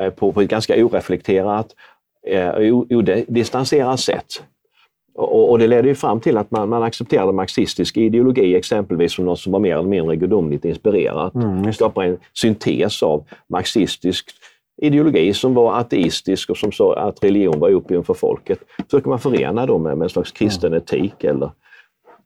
[0.00, 1.74] eh, på, på ett ganska oreflekterat,
[2.26, 2.54] eh,
[2.90, 4.42] odistanserat sätt.
[5.14, 9.24] Och, och, det ledde ju fram till att man, man accepterade marxistisk ideologi exempelvis som
[9.24, 11.34] något som var mer eller mindre gudomligt inspirerat.
[11.34, 14.30] Mm, skapar en syntes av marxistisk
[14.78, 18.58] ideologi som var ateistisk och som sa att religion var opium för folket.
[18.90, 21.50] Försöker man förena dem med, med en slags kristen etik eller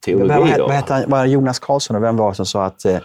[0.04, 0.28] teologi.
[0.28, 2.96] Vad, vad, hette var Jonas Karlsson och vem var det som sa att, eh,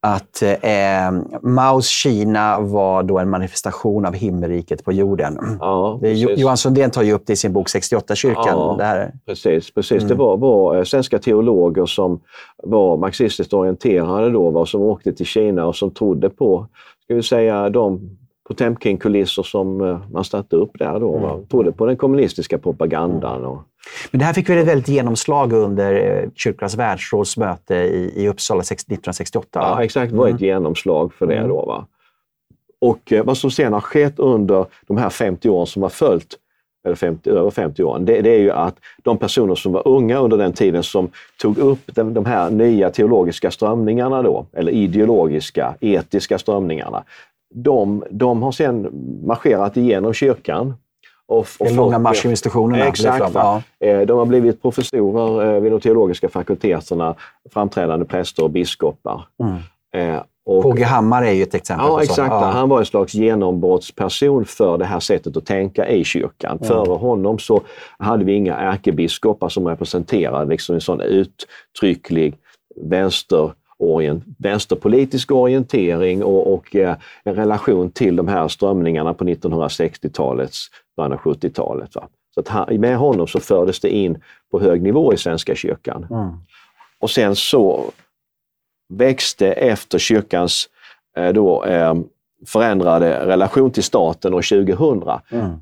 [0.00, 5.58] att eh, Maos Kina var då en manifestation av himmelriket på jorden?
[5.60, 8.44] Ja, det, Johan Sundén tar ju upp det i sin bok 68-kyrkan.
[8.46, 9.12] Ja, det här.
[9.26, 10.02] Precis, precis.
[10.02, 10.08] Mm.
[10.08, 12.20] det var, var eh, svenska teologer som
[12.62, 16.66] var marxistiskt orienterade då, var, som åkte till Kina och som trodde på
[17.04, 21.16] ska vi säga, de Potemkin-kulisser som eh, man satte upp där då.
[21.16, 21.46] Mm.
[21.46, 23.44] Trodde på den kommunistiska propagandan.
[23.44, 23.62] Och...
[24.10, 28.60] Men det här fick väl ett väldigt genomslag under eh, Kyrkornas världsrådsmöte i, i Uppsala
[28.60, 29.48] 1968?
[29.52, 30.12] Ja, exakt.
[30.12, 30.44] Det var ett mm.
[30.44, 31.36] genomslag för det.
[31.36, 31.48] Mm.
[31.48, 31.86] Då, va?
[32.80, 36.34] Och eh, vad som sen har skett under de här 50 åren som har följt,
[36.84, 40.18] eller 50, över 50 åren, det, det, är ju att de personer som var unga
[40.18, 45.74] under den tiden som tog upp den, de här nya teologiska strömningarna då, eller ideologiska,
[45.80, 47.04] etiska strömningarna,
[47.56, 48.88] de, de har sedan
[49.26, 50.74] marscherat igenom kyrkan.
[51.28, 52.86] Och, och Den långa marschinstitutionerna.
[52.86, 53.34] Exakt.
[53.34, 53.62] Ja.
[53.80, 57.14] Eh, de har blivit professorer eh, vid de teologiska fakulteterna,
[57.52, 59.26] framträdande präster och biskopar.
[59.42, 60.22] Mm.
[60.62, 61.86] KG Hammar är ju ett exempel.
[61.86, 62.30] Ja, exakt.
[62.30, 62.44] Ja.
[62.44, 66.56] Han var en slags genombrottsperson för det här sättet att tänka i kyrkan.
[66.56, 66.68] Mm.
[66.68, 67.60] Före honom så
[67.98, 72.34] hade vi inga ärkebiskopar som representerade liksom en sån uttrycklig
[72.76, 80.66] vänster orient, vänsterpolitisk orientering och, och eh, en relation till de här strömningarna på 1960-talets,
[80.96, 81.92] början av 70-talet.
[82.34, 86.06] Så att han, med honom så fördes det in på hög nivå i Svenska kyrkan.
[86.10, 86.28] Mm.
[86.98, 87.90] Och sen så
[88.88, 90.68] växte efter kyrkans
[91.16, 91.94] eh, då, eh,
[92.46, 95.56] förändrade relation till staten år 2000 mm.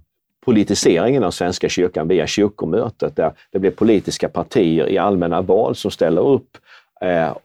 [0.44, 3.16] politiseringen av Svenska kyrkan via kyrkomötet.
[3.16, 6.58] Där det blev politiska partier i allmänna val som ställer upp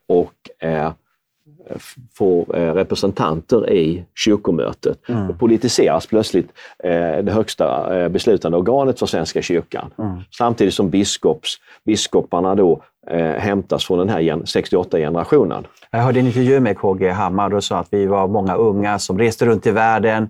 [0.07, 0.91] och eh,
[2.13, 5.09] får eh, representanter i kyrkomötet.
[5.09, 5.29] Mm.
[5.29, 6.49] Och politiseras plötsligt
[7.23, 9.93] det högsta beslutande organet för Svenska kyrkan.
[9.97, 10.21] Mm.
[10.37, 12.83] Samtidigt som biskops, biskoparna då
[13.37, 15.63] hämtas från den här 68-generationen.
[15.91, 19.17] Jag hörde en intervju med KG Hammar och sa att vi var många unga som
[19.17, 20.29] reste runt i världen,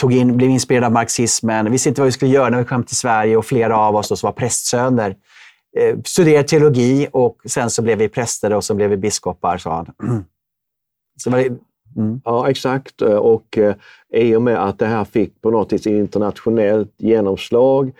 [0.00, 2.84] tog in, blev inspirerade av marxismen, visste inte vad vi skulle göra när vi kom
[2.84, 5.14] till Sverige och flera av oss då, som var prästsöner
[5.78, 9.74] eh, studerade teologi och sen så blev vi präster och så blev vi biskopar, sa
[9.74, 10.24] han.
[11.20, 11.58] Så var
[11.96, 12.20] Mm.
[12.24, 13.02] Ja, exakt.
[13.02, 13.74] Och eh,
[14.12, 17.92] i och med att det här fick på något vis internationellt genomslag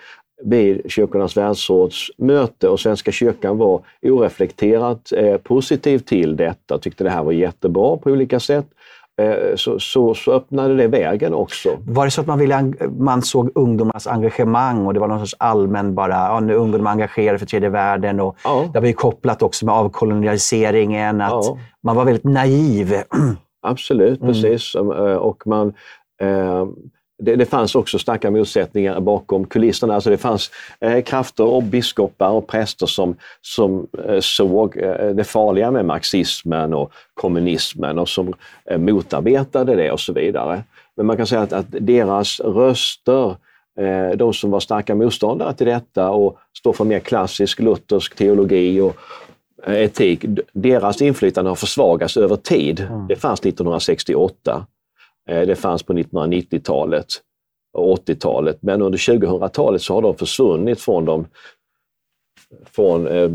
[0.45, 7.11] vid Kyrkornas världsråds möte och Svenska kyrkan var oreflekterat eh, positiv till detta, tyckte det
[7.11, 8.67] här var jättebra på olika sätt.
[9.19, 11.69] Eh, så, så, så, öppnade det vägen också.
[11.87, 15.35] Var det så att man, ville, man såg ungdomarnas engagemang och det var någon sorts
[15.39, 18.65] allmän bara, ja, nu ungdomar engagerade för tredje världen och ja.
[18.73, 21.59] det var ju kopplat också med avkolonialiseringen, att ja.
[21.83, 22.95] man var väldigt naiv.
[23.63, 24.33] Absolut, mm.
[24.33, 24.75] precis.
[24.75, 25.73] Eh, och man,
[26.21, 26.67] eh,
[27.19, 29.95] det, det, fanns också starka motsättningar bakom kulisserna.
[29.95, 30.51] Alltså det fanns
[30.81, 36.75] eh, krafter och biskopar och präster som, som eh, såg eh, det farliga med marxismen
[36.75, 38.35] och kommunismen och som
[38.71, 40.63] eh, motarbetade det och så vidare.
[40.97, 43.37] Men man kan säga att, att deras röster,
[43.81, 48.81] eh, de som var starka motståndare till detta och står för mer klassisk luthersk teologi
[48.81, 48.97] och
[49.67, 52.81] eh, etik, deras inflytande har försvagats över tid.
[52.81, 53.07] Mm.
[53.07, 54.67] Det fanns 1968.
[55.29, 57.07] Eh, det fanns på 1990-talet
[57.73, 61.27] och 80-talet, men under 2000-talet så har de försvunnit från de
[62.71, 63.31] från, eh,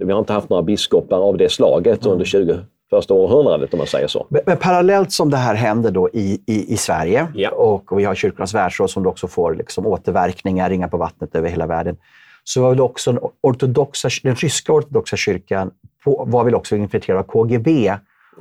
[0.00, 2.12] vi har inte haft några biskopar av det slaget mm.
[2.12, 2.58] under 20
[2.90, 4.26] första århundradet om man säger så.
[4.28, 7.50] Men, men parallellt som det här händer då i, i, i Sverige ja.
[7.50, 11.48] och, och, vi har Kyrkornas världsråd som också får liksom återverkningar, ringar på vattnet över
[11.48, 11.96] hela världen,
[12.44, 15.70] så var väl också den, ortodoxa, den ryska ortodoxa kyrkan
[16.04, 17.92] på, var väl också infiltrerad av KGB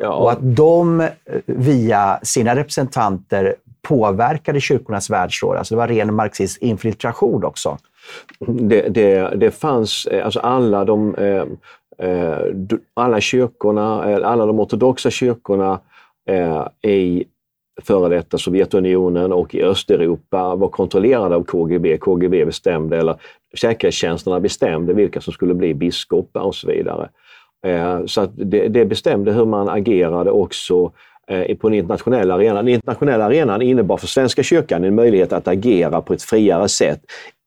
[0.02, 0.14] Ja.
[0.14, 1.08] Och att de eh,
[1.46, 5.58] via sina representanter påverkade kyrkornas världsråd.
[5.58, 7.78] Alltså det var ren marxistisk infiltration också.
[8.40, 11.44] Det, det, det fanns, eh, alltså alla de, eh,
[12.94, 15.80] alla kyrkorna, alla de ortodoxa kyrkorna
[16.82, 17.24] i
[17.82, 21.98] före detta Sovjetunionen och i Östeuropa var kontrollerade av KGB.
[21.98, 23.16] KGB bestämde, eller
[23.58, 27.10] säkerhetstjänsterna bestämde vilka som skulle bli biskopar och så vidare.
[27.66, 30.92] Eh, så att det, det bestämde hur man agerade också
[31.28, 32.66] eh, på den internationella arenan.
[32.66, 37.02] Den internationella arenan innebar för Svenska kyrkan en möjlighet att agera på ett friare sätt.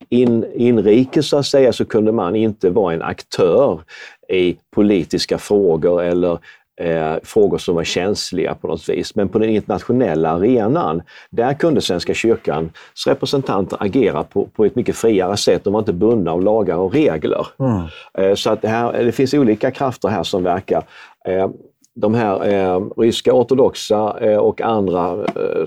[0.09, 3.81] In, inrikes så att säga så kunde man inte vara en aktör
[4.29, 6.38] i politiska frågor eller
[6.80, 9.14] eh, frågor som var känsliga på något vis.
[9.14, 12.72] Men på den internationella arenan, där kunde Svenska kyrkans
[13.06, 15.64] representanter agera på, på ett mycket friare sätt.
[15.64, 17.46] De var inte bundna av lagar och regler.
[17.58, 17.82] Mm.
[18.18, 20.85] Eh, så att det, här, det finns olika krafter här som verkar.
[21.28, 21.48] Eh,
[21.94, 25.64] de här eh, ryska ortodoxa eh, och andra eh,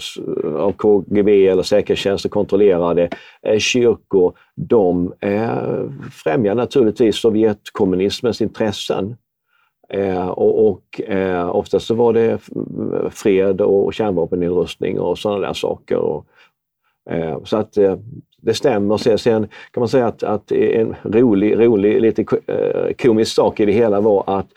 [0.55, 3.09] av KGB eller säkerhetstjänster kontrollerade
[3.47, 9.17] eh, kyrkor, de eh, främjar naturligtvis Sovjetkommunismens intressen.
[9.89, 12.39] Eh, och och eh, oftast så var det
[13.11, 15.97] fred och kärnvapennedrustning och sådana där saker.
[15.97, 16.25] Och,
[17.09, 17.95] eh, så att eh,
[18.45, 19.17] det stämmer.
[19.17, 23.71] Sen kan man säga att, att en rolig, rolig, lite eh, komisk sak i det
[23.71, 24.47] hela var att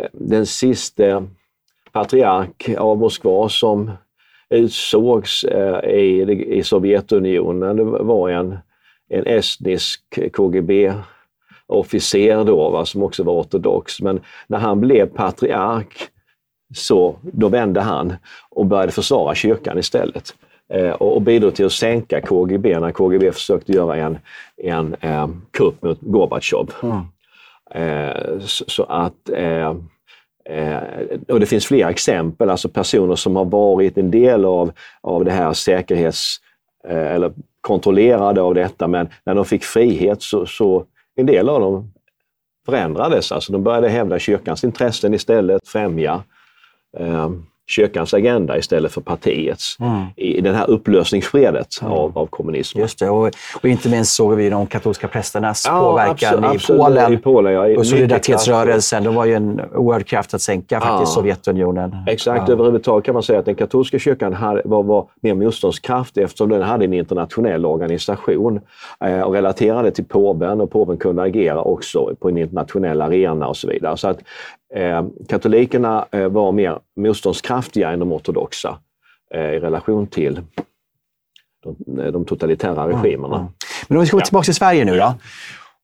[0.00, 1.26] eh, den sista
[1.92, 3.90] patriark av Moskva som
[4.50, 6.20] utsågs eh, i,
[6.58, 8.58] i Sovjetunionen det var en,
[9.08, 10.92] en estnisk KGB
[11.68, 14.00] officer då, va, som också var ortodox.
[14.00, 16.10] Men när han blev patriark
[16.74, 18.14] så då vände han
[18.50, 20.34] och började försvara kyrkan istället.
[20.72, 24.18] Eh, och, bidrog till att sänka KGB när KGB försökte göra en,
[24.56, 26.72] en eh, kupp mot Gorbatjov.
[26.82, 26.98] Mm.
[27.70, 29.76] Eh, så, så, att eh,
[30.44, 30.78] eh,
[31.28, 35.30] och det finns flera exempel, alltså personer som har varit en del av, av det
[35.30, 36.36] här säkerhets
[36.88, 40.84] eh, eller kontrollerade av detta, men när de fick frihet så, så
[41.18, 41.92] en del av dem
[42.66, 43.32] förändrades.
[43.32, 46.24] Alltså de började hävda kyrkans intressen istället, främja
[46.96, 47.30] eh,
[47.68, 50.02] kyrkans agenda istället för partiets mm.
[50.16, 51.92] i det här upplösningsskedet mm.
[51.92, 52.82] av, av kommunismen.
[52.82, 53.30] Just det, och,
[53.62, 57.12] och, inte minst såg vi de katolska prästernas ja, påverkan absolut, i Polen.
[57.12, 61.14] I Polen ja, och solidaritetsrörelsen, de var ju en oerhörd kraft att sänka faktiskt ja,
[61.14, 61.96] Sovjetunionen.
[62.06, 62.54] Exakt, ja.
[62.54, 66.62] överhuvudtaget kan man säga att den katolska kyrkan hade, var, var mer motståndskraftig eftersom den
[66.62, 68.60] hade en internationell organisation
[69.04, 73.56] eh, och relaterade till påven och påven kunde agera också på en internationell arena och
[73.56, 73.96] så vidare.
[73.96, 74.18] Så att
[75.28, 78.78] katolikerna eh, var mer motståndskraftiga än de ortodoxa
[79.34, 80.40] eh, i relation till
[81.64, 81.76] de,
[82.12, 83.36] de totalitära regimerna.
[83.36, 83.48] Mm.
[83.88, 85.14] Men om vi ska gå tillbaka till Sverige nu då.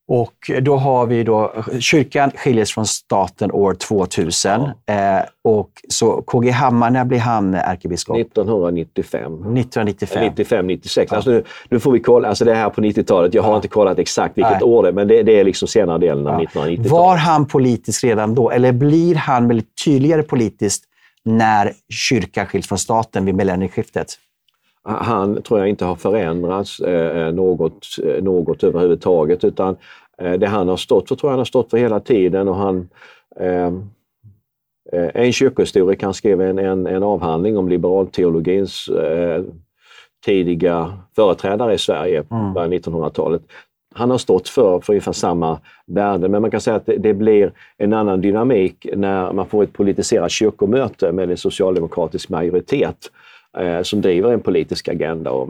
[0.09, 4.71] Och då har vi då, kyrkan skiljs från staten år 2000.
[4.87, 4.95] Ja.
[4.95, 8.17] Eh, och så KG Hammar, när blir han ärkebiskop?
[8.17, 9.33] 1995.
[9.33, 10.25] 1995.
[10.25, 11.11] 95, 96.
[11.11, 11.17] Ja.
[11.17, 13.35] Alltså nu, nu, får vi kolla, alltså det är här på 90-talet.
[13.35, 13.57] Jag har ja.
[13.57, 14.63] inte kollat exakt vilket Nej.
[14.63, 16.91] år det är, men det, det, är liksom senare delen av 1990-talet.
[16.91, 18.51] Var han politisk redan då?
[18.51, 20.85] Eller blir han väldigt tydligare politiskt
[21.25, 24.19] när kyrkan skiljs från staten vid millennieskiftet?
[24.85, 29.77] Han tror jag inte har förändrats eh, något, eh, något överhuvudtaget utan
[30.19, 32.57] eh, det han har stått för tror jag han har stått för hela tiden och
[32.57, 32.89] han
[33.41, 33.73] eh,
[34.93, 39.43] en kyrkohistoriker skrev en, en, en avhandling om liberalteologins eh,
[40.25, 42.55] tidiga företrädare i Sverige mm.
[42.55, 43.43] på 1900-talet.
[43.95, 47.15] Han har stått för, för ungefär samma värden, men man kan säga att det, det,
[47.15, 53.24] blir en annan dynamik när man får ett politiserat kyrkomöte med en socialdemokratisk majoritet eh,
[53.83, 55.49] som driver en politisk agenda och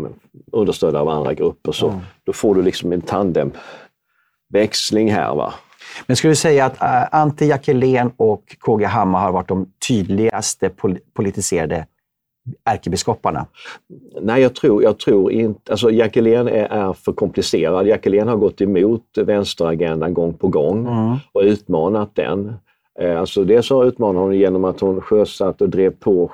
[0.53, 1.73] understödda av andra grupper.
[1.73, 2.01] Så mm.
[2.25, 5.35] Då får du liksom en tandemväxling här.
[5.35, 5.55] Va?
[6.07, 10.69] Men skulle du säga att uh, Ante Jackelén och KG Hammar har varit de tydligaste
[10.69, 11.87] pol politiserade
[12.65, 13.47] ärkebiskoparna?
[14.21, 15.73] Nej, jag tror, jag tror inte...
[15.73, 17.87] Alltså Jackelén är, är för komplicerad.
[17.87, 21.17] Jackelén har gått emot vänsteragendan gång på gång mm.
[21.33, 22.55] och utmanat den.
[23.01, 26.29] Eh, alltså dels har utmanat hon genom att hon sjösatt och drev på eh,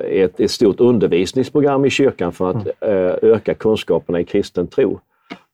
[0.00, 3.06] ett, ett stort undervisningsprogram i kyrkan för att mm.
[3.06, 5.00] eh, öka kunskaperna i kristen tro.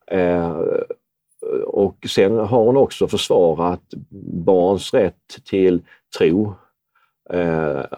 [0.07, 0.57] Eh,
[1.67, 3.83] och sen har hon också försvarat
[4.45, 5.83] barns rätt till
[6.19, 6.70] tro Eh,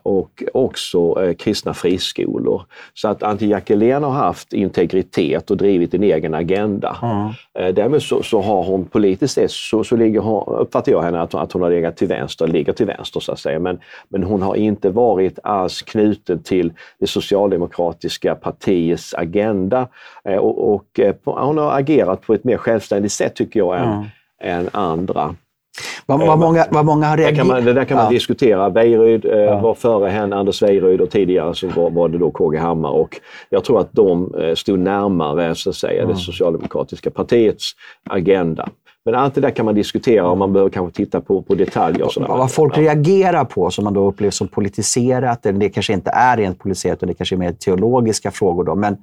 [0.03, 2.63] och också eh, kristna friskolor.
[2.95, 6.97] Så att Antje Jackelén har haft integritet och drivit en egen agenda.
[7.03, 7.75] Mm.
[7.75, 11.35] därmed så, så, har hon politiskt sett, så, så ligger hon, uppfattar jag henne att,
[11.35, 13.59] att hon har legat till vänster, ligger till vänster så att säga.
[13.59, 19.89] Men, men hon har inte varit alls knuten till det socialdemokratiska partiets agenda.
[20.25, 24.07] och, och hon har agerat på ett mer självständigt sätt tycker jag än, mm.
[24.41, 25.37] än andra.
[26.07, 27.65] Vad, vad, många, vad många har reagerat...
[27.65, 28.11] Det där kan man ja.
[28.11, 28.69] diskutera.
[28.69, 29.61] Weijeryd eh, ja.
[29.61, 33.21] var före henne, Anders Weijeryd och tidigare så var, var det då KG Hammar och
[33.51, 36.15] jag tror att de eh, stod närmare så att säga, mm.
[36.15, 37.73] det socialdemokratiska partiets
[38.05, 38.69] agenda.
[39.05, 42.05] Men allt det där kan man diskutera och man behöver kanske titta på, på detaljer.
[42.05, 46.11] Och Vad folk reagerar på som man då upplever som politiserat, eller det kanske inte
[46.11, 48.65] är rent politiserat och det kanske är mer teologiska frågor.
[48.65, 48.97] Då, men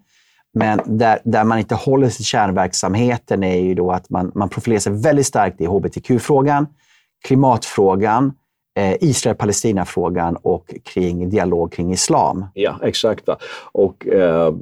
[0.53, 4.49] men där, där man inte håller sig till kärnverksamheten är ju då att man, man
[4.49, 6.67] profilerar sig väldigt starkt i hbtq-frågan,
[7.25, 8.33] klimatfrågan,
[8.77, 12.45] eh, Israel-Palestina-frågan och kring dialog kring islam.
[12.53, 13.29] Ja, exakt.
[13.71, 14.53] Och eh,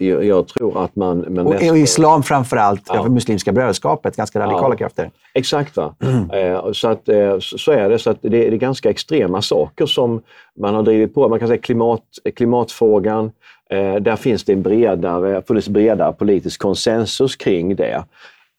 [0.00, 1.18] jag, jag, tror att man...
[1.18, 1.70] Men och, nästa...
[1.70, 3.02] och islam framförallt, ja.
[3.02, 4.78] för Muslimska brödraskapet, ganska radikala ja.
[4.78, 5.10] krafter.
[5.34, 5.76] Exakt.
[5.76, 5.94] Va?
[6.02, 6.30] Mm.
[6.30, 7.98] Eh, så, att, eh, så är det.
[7.98, 10.22] Så att det, det, är ganska extrema saker som
[10.60, 11.28] man har drivit på.
[11.28, 12.02] Man kan säga klimat,
[12.36, 13.30] klimatfrågan,
[13.70, 18.04] Eh, där finns det en bredare, funnits bredare politisk konsensus kring det.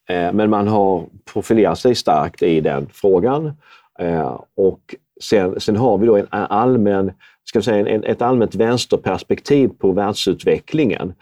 [0.09, 3.51] Eh, men man har profilerat sig starkt i den frågan.
[3.99, 7.11] Eh, och sen, sen har vi då en allmän,
[7.49, 11.13] ska säga, en, ett allmänt vänsterperspektiv på världsutvecklingen.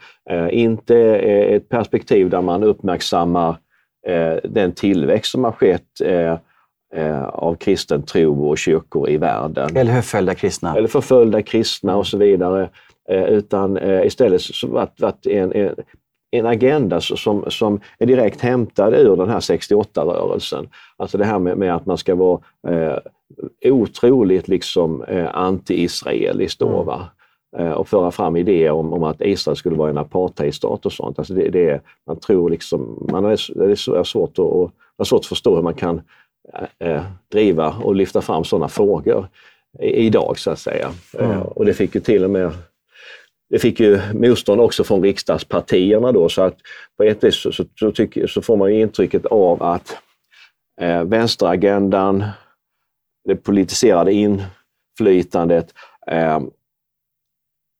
[0.50, 3.56] Inte ett perspektiv där man uppmärksammar
[4.44, 6.02] den tillväxt som har skett
[7.32, 9.76] av kristen tro och kyrkor i världen.
[9.76, 10.76] Eller förföljda kristna.
[10.76, 12.68] Eller förföljda kristna och så vidare.
[13.08, 15.74] Eh, utan eh, istället varit, varit en, en,
[16.30, 20.68] en agenda som, som är direkt hämtad ur den här 68-rörelsen.
[20.96, 22.98] Alltså det här med, med, att man ska vara eh,
[23.64, 27.66] otroligt liksom, eh, anti-israeliskt då, mm.
[27.66, 31.18] eh, och föra fram idéer om, om, att Israel skulle vara en apartheidstat och sånt.
[31.18, 35.20] Alltså det, det, man tror liksom, man har, det är svårt att, och, har svårt
[35.20, 36.00] att förstå hur man kan
[36.78, 39.28] eh, driva och lyfta fram sådana frågor
[39.80, 40.90] idag så att säga.
[41.18, 41.42] Mm.
[41.42, 42.52] och det fick ju till och med
[43.50, 46.56] det fick ju motstånd också från riksdagspartierna då så att
[46.96, 49.96] på ett vis så, så, så, tycker, så får man intrycket av att
[50.80, 52.24] eh, vänsteragendan,
[53.28, 55.74] det politiserade inflytandet
[56.10, 56.40] eh,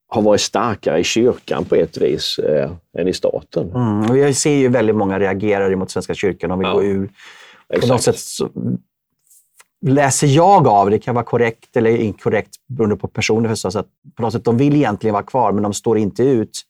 [0.09, 3.71] har varit starkare i kyrkan på ett vis eh, än i staten.
[3.75, 6.75] Mm, och jag ser ju väldigt många reagerar mot Svenska kyrkan och vill ja.
[6.75, 7.07] gå ur.
[7.07, 7.89] På Exakt.
[7.89, 8.51] något sätt så,
[9.87, 14.23] läser jag av, det kan vara korrekt eller inkorrekt beroende på personer förstås, att på
[14.23, 16.63] något sätt de vill egentligen vara kvar men de står inte ut.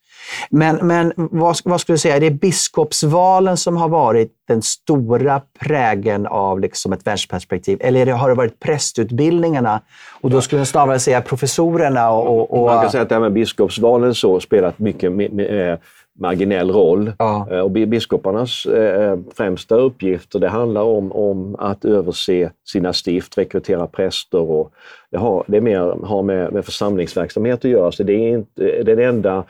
[0.51, 5.41] Men, men vad, vad skulle du säga, är det biskopsvalen som har varit den stora
[5.61, 7.79] prägen av liksom ett världsperspektiv?
[7.81, 9.81] Eller det, har det varit prästutbildningarna?
[10.21, 13.23] Och då skulle jag snarare säga professorerna och, och, Man kan säga att det här
[13.23, 15.79] med biskopsvalen så spelat mycket med, med,
[16.19, 17.13] marginell roll.
[17.19, 17.49] Ja.
[17.51, 23.87] Eh, och biskoparnas eh, främsta uppgifter det handlar om, om att överse sina stift, rekrytera
[23.87, 24.73] präster och
[25.11, 27.93] det har, det mer, har med, med församlingsverksamhet att göra.
[27.93, 29.45] Så det är inte den enda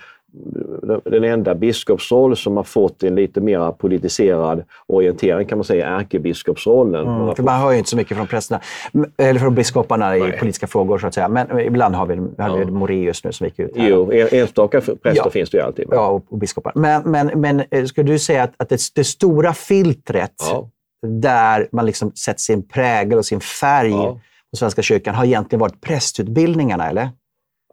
[1.04, 5.98] den enda biskopsroll som har fått en lite mer politiserad orientering kan man säga är
[5.98, 7.06] ärkebiskopsrollen.
[7.06, 8.60] Mm, man, man hör ju inte så mycket från prästerna,
[9.18, 10.38] eller från biskoparna i Nej.
[10.38, 11.28] politiska frågor så att säga.
[11.28, 12.70] Men ibland har vi, har vi ja.
[12.70, 13.88] Moreus nu som gick ut här.
[13.88, 15.30] Jo, enstaka präster ja.
[15.30, 15.84] finns det ju alltid.
[15.90, 16.72] Ja, och, och biskopar.
[16.74, 20.70] Men, men, men eh, skulle du säga att, att det, det stora filtret ja.
[21.06, 24.20] där man liksom sätter sin prägel och sin färg ja.
[24.50, 27.08] på Svenska kyrkan har egentligen varit prästutbildningarna, eller?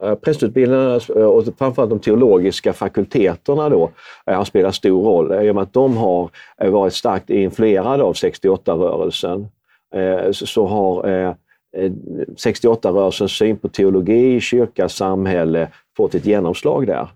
[0.05, 3.91] Eh, prästutbildningarna eh, och framförallt de teologiska fakulteterna då
[4.25, 8.13] eh, har spelat stor roll i och med att de har varit starkt influerade av
[8.13, 9.47] 68-rörelsen.
[10.31, 11.03] Så har
[12.35, 17.07] 68-rörelsens syn på teologi, kyrka, samhälle fått ett genomslag där.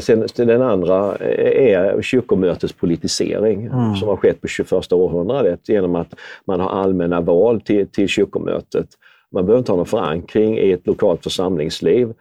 [0.00, 3.96] Sen, den andra är kyrkomötets politisering mm.
[3.96, 6.14] som har skett på 21 århundradet genom att
[6.44, 8.88] man har allmänna val till, till kyrkomötet.
[9.32, 12.12] Man behöver inte ha någon förankring i ett lokalt församlingsliv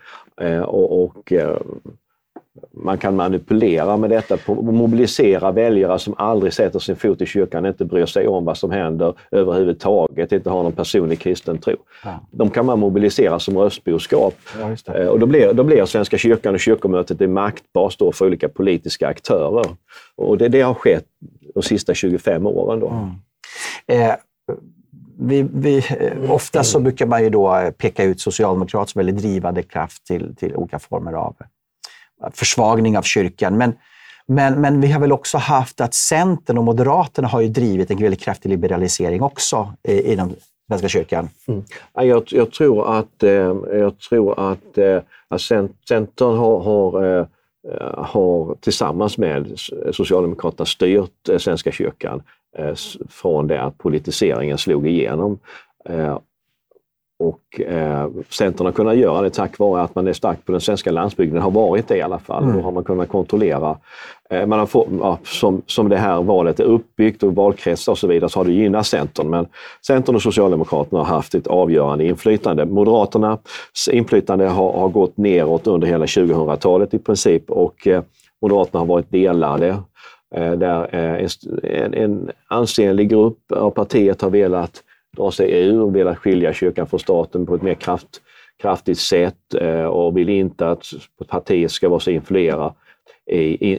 [0.42, 1.58] eh, och, och eh,
[2.72, 7.86] man kan manipulera med detta, mobilisera väljare som aldrig sätter sin fot i kyrkan, inte
[7.86, 11.76] bryr sig om vad som händer överhuvudtaget, inte har någon personlig kristen tro.
[12.04, 12.20] Ja.
[12.32, 14.36] De kan man mobilisera som röstboskap.
[14.60, 18.50] Ja, eh, och då blir, då blir Svenska kyrkan och kyrkomötet en maktbas för olika
[18.50, 19.66] politiska aktörer.
[20.16, 21.06] Och det, det har skett
[21.54, 22.80] de sista 25 åren.
[22.80, 22.90] Då.
[22.90, 23.10] Mm.
[23.88, 24.16] Eh,
[25.20, 29.18] vi, vi, eh, ofta så brukar man ju då eh, peka ut socialdemokrat som väldigt
[29.18, 31.36] drivande kraft till, till olika former av
[32.24, 33.58] eh, försvagning av kyrkan.
[33.58, 33.74] Men,
[34.28, 37.98] men, men vi har väl också haft att Centern och Moderaterna har ju drivit en
[37.98, 40.36] väldigt kraftig liberalisering också inom
[40.68, 41.30] Svenska kyrkan.
[41.48, 41.64] Mm.
[41.94, 43.24] Jag, jag, tror att,
[43.72, 44.78] jag tror att,
[45.28, 47.28] att Centern har, har,
[47.72, 49.60] Eh, har tillsammans med
[49.92, 52.22] Socialdemokraterna styrt eh, Svenska kyrkan
[52.58, 52.74] eh,
[53.10, 55.40] från det att politiseringen slog igenom.
[57.20, 60.62] Och eh, Centern har kunnat göra det tack vare att man är stark på den
[60.62, 62.44] svenska landsbygden, har varit det i alla fall.
[62.44, 62.58] Mm.
[62.58, 63.78] Då har man kunnat kontrollera.
[64.30, 67.98] Eh, man har fått, ja, som, som det här valet är uppbyggt och valkretsar och
[67.98, 69.30] så vidare så har det gynnat Centern.
[69.30, 69.48] Men
[69.88, 72.66] Centern och Socialdemokraterna har haft ett avgörande inflytande.
[72.66, 73.40] Moderaternas
[73.92, 78.04] inflytande har, har gått neråt under hela 2000-talet i princip och eh,
[78.42, 79.78] Moderaterna har varit delade.
[80.36, 81.30] Eh, där eh,
[81.64, 84.84] en, en ansenlig grupp av partiet har velat
[85.18, 88.22] dra sig ur, velat skilja kyrkan från staten på ett mer kraft,
[88.62, 90.86] kraftigt sätt eh, och vill inte att
[91.28, 92.74] partiet ska vara så influera,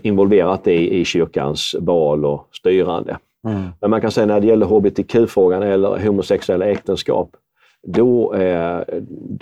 [0.02, 3.18] involverat i, i kyrkans val och styrande.
[3.48, 3.68] Mm.
[3.80, 7.30] Men man kan säga när det gäller hbtq-frågan eller homosexuella äktenskap,
[7.86, 8.80] då, eh,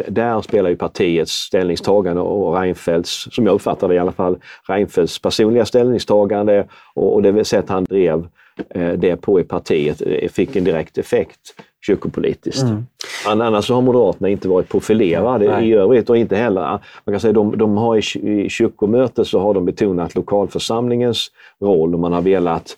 [0.09, 5.18] där spelar ju partiets ställningstagande och Reinfeldts, som jag uppfattar det i alla fall, Reinfeldts
[5.22, 8.26] personliga ställningstagande och, och det sätt han drev
[8.70, 11.55] eh, det på i partiet eh, fick en direkt effekt
[11.87, 12.62] kyrkopolitiskt.
[12.62, 12.87] Mm.
[13.26, 15.68] Annars har Moderaterna inte varit profilerade Nej.
[15.68, 16.62] i övrigt och inte heller,
[17.05, 21.30] man kan säga de, de har i, i kyrkomötet så har de betonat lokalförsamlingens
[21.61, 22.76] roll och man har velat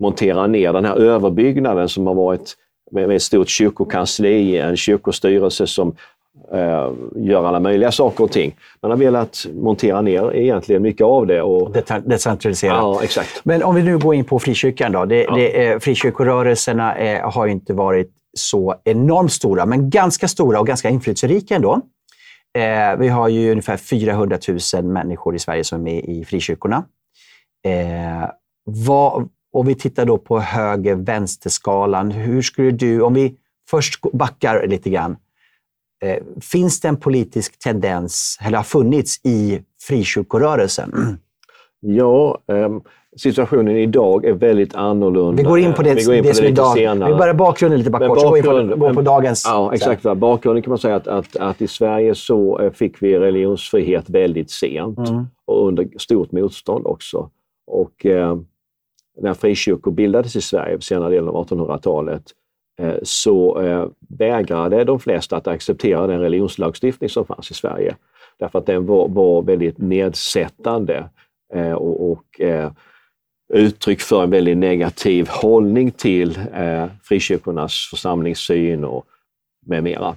[0.00, 2.54] montera ner den här överbyggnaden som har varit
[2.90, 5.94] med, ett stort kyrkokansli, en kyrkostyrelse som
[6.52, 8.56] eh, gör alla möjliga saker och ting.
[8.82, 11.42] Man har velat montera ner egentligen mycket av det.
[11.42, 11.76] Och...
[12.04, 12.72] Decentralisera.
[12.72, 13.40] Ja, exakt.
[13.44, 15.04] Men om vi nu går in på frikyrkan då.
[15.04, 15.34] Det, ja.
[15.34, 20.88] det, eh, frikyrkorörelserna eh, har inte varit så enormt stora, men ganska stora och ganska
[20.90, 21.82] inflytelserika ändå.
[22.58, 24.38] Eh, vi har ju ungefär 400
[24.74, 26.84] 000 människor i Sverige som är med i frikyrkorna.
[27.64, 28.30] Eh,
[28.64, 32.10] vad, och vi tittar då på höger-vänsterskalan.
[32.10, 33.36] Hur skulle du, om vi
[33.70, 35.16] först backar lite grann,
[36.04, 41.18] eh, finns det en politisk tendens, eller har funnits, i frikyrkorörelsen?
[41.80, 42.80] Ja, ehm,
[43.18, 45.42] situationen idag är väldigt annorlunda.
[45.42, 46.72] Vi går in på det, vi in på det, det som idag.
[46.76, 47.12] Senare.
[47.12, 49.44] Vi börjar bakgrunden lite bara kort, så går vi på, på dagens...
[49.46, 50.04] Ja, exakt.
[50.04, 50.14] Va?
[50.14, 54.50] Bakgrunden kan man säga att, att, att, i Sverige så eh, fick vi religionsfrihet väldigt
[54.50, 55.26] sent mm.
[55.44, 57.30] och under stort motstånd också.
[57.66, 58.36] Och eh,
[59.20, 62.22] när frikyrkor bildades i Sverige på senare delen av 1800-talet
[62.80, 67.96] eh, så eh, vägrade de flesta att acceptera den religionslagstiftning som fanns i Sverige.
[68.38, 71.08] Därför att den var, var väldigt nedsättande
[71.54, 72.70] eh, och, och eh,
[73.48, 79.06] uttryck för en väldigt negativ hållning till eh, frikyrkornas församlingssyn och
[79.66, 80.16] med mera.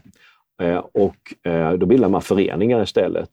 [0.62, 3.30] Eh, och eh, då bildade man föreningar istället.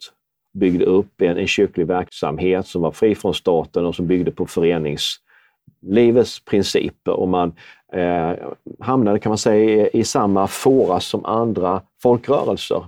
[0.53, 4.45] Byggde upp en, en kyrklig verksamhet som var fri från staten och som byggde på
[4.45, 7.11] föreningslivets principer.
[7.11, 7.53] Och man
[7.93, 8.33] eh,
[8.79, 12.85] hamnade, kan man säga, i, i samma fåra som andra folkrörelser.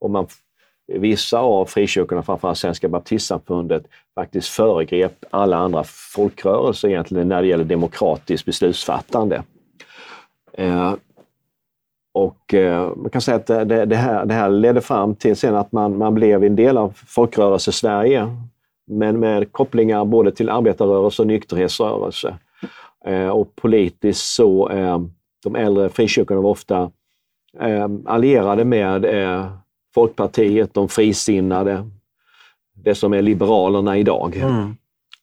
[0.00, 0.26] Och man
[0.98, 3.84] vissa av frikyrkorna, framförallt Svenska baptistsamfundet,
[4.14, 9.42] faktiskt föregrep alla andra folkrörelser egentligen när det gäller demokratiskt beslutsfattande.
[10.52, 10.94] Eh,
[12.12, 15.54] och eh, man kan säga att det, det, här, det här ledde fram till sen
[15.54, 18.36] att man, man blev en del av folkrörelse-Sverige,
[18.86, 22.38] men med kopplingar både till arbetarrörelse och nykterhetsrörelse.
[23.04, 24.98] Eh, och politiskt så, eh,
[25.42, 26.90] de äldre frikyrkorna var ofta
[27.60, 29.46] eh, allierade med eh,
[29.94, 31.90] Folkpartiet, de frisinnade,
[32.84, 34.36] det som är Liberalerna idag.
[34.36, 34.76] Mm.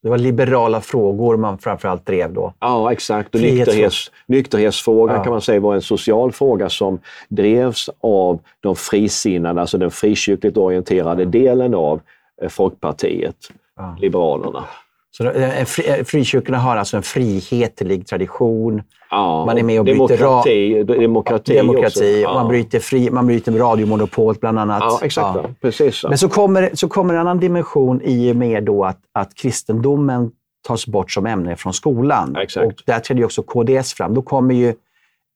[0.04, 2.54] Det var liberala frågor man framförallt drev då.
[2.60, 3.36] Ja, exakt.
[3.36, 5.24] Och nykterhets, nykterhetsfrågan ja.
[5.24, 7.00] kan man säga var en social fråga som
[7.30, 12.02] drevs av de frisinnade, alltså den frikyrkligt orienterade delen av
[12.42, 13.36] eh, Folkpartiet,
[13.76, 13.98] ja.
[14.00, 14.64] Liberalerna.
[15.12, 18.82] Så eh, fri, frikyrkorna har alltså en frihetlig tradition.
[19.10, 22.24] Ja, Man är med och bryter demokrati, demokrati, demokrati.
[22.26, 22.34] också.
[22.34, 24.80] Man, bryter fri, man bryter radiomonopolet bland annat.
[24.82, 25.36] Ja, exakt.
[25.36, 25.42] Ja.
[25.44, 25.50] Ja.
[25.62, 25.96] Precis.
[25.96, 26.10] Så.
[26.10, 30.32] Men så kommer, så kommer en annan dimension i och med då att, att kristendomen
[30.68, 32.32] tas bort som ämne från skolan.
[32.36, 32.66] Ja, exakt.
[32.68, 34.14] Och där trädde också KDS fram.
[34.14, 34.74] Då kommer ju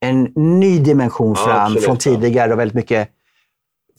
[0.06, 2.00] en ny dimension Ja, fram absolut, från ja.
[2.00, 3.10] tidigare och väldigt mycket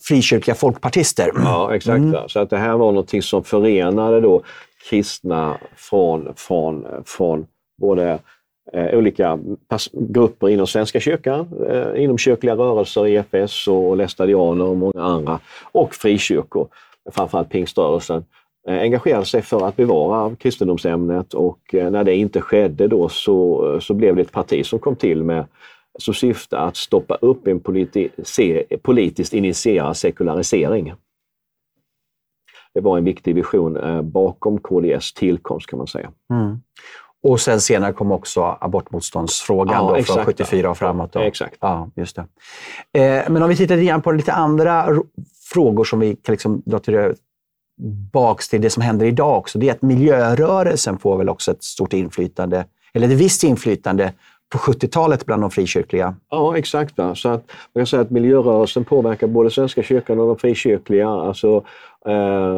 [0.09, 1.31] frikyrkliga folkpartister.
[1.35, 1.99] Ja, exakt.
[1.99, 2.13] Mm.
[2.13, 2.25] ja.
[2.29, 4.43] Så att det här var någonting som förenade då
[4.91, 7.47] kristna från, från, från
[7.81, 8.19] både
[8.73, 9.39] eh, olika
[9.93, 15.41] grupper inom Svenska kyrkan, eh, inom kyrkliga rörelser, EFS och lästadianer och många andra,
[15.73, 16.69] och frikyrkor,
[17.13, 18.25] framförallt pingströrelsen,
[18.69, 23.79] eh, engagerade sig för att bevara kristendomsämnet och eh, när det inte skedde då så,
[23.81, 25.45] så blev det ett parti som kom till med
[25.99, 30.93] som syfte att stoppa upp en politi- se, politiskt initierad sekularisering.
[32.75, 36.11] Det var en viktig vision eh, bakom KDS tillkomst kan man säga.
[36.31, 36.61] Mm.
[37.23, 41.13] Och sen senare kom också abortmotståndsfrågan Ja, då, exakt, från 74 och framåt.
[41.13, 41.21] Då.
[41.21, 41.57] Exakt.
[41.61, 42.23] Ja, just det.
[43.01, 44.87] Eh, men om vi tittar grann på lite andra
[45.53, 47.15] frågor som vi kan liksom dra till
[48.13, 49.59] baks till det som händer idag också.
[49.59, 52.65] Det är att miljörörelsen får väl också ett stort inflytande,
[52.95, 54.13] eller ett visst inflytande
[54.53, 56.15] på 70-talet bland de frikyrkliga.
[56.31, 56.95] Ja, exakt.
[56.97, 61.09] Så att man kan säga att miljörörelsen påverkar både Svenska kyrkan och de frikyrkliga.
[61.09, 61.65] Alltså,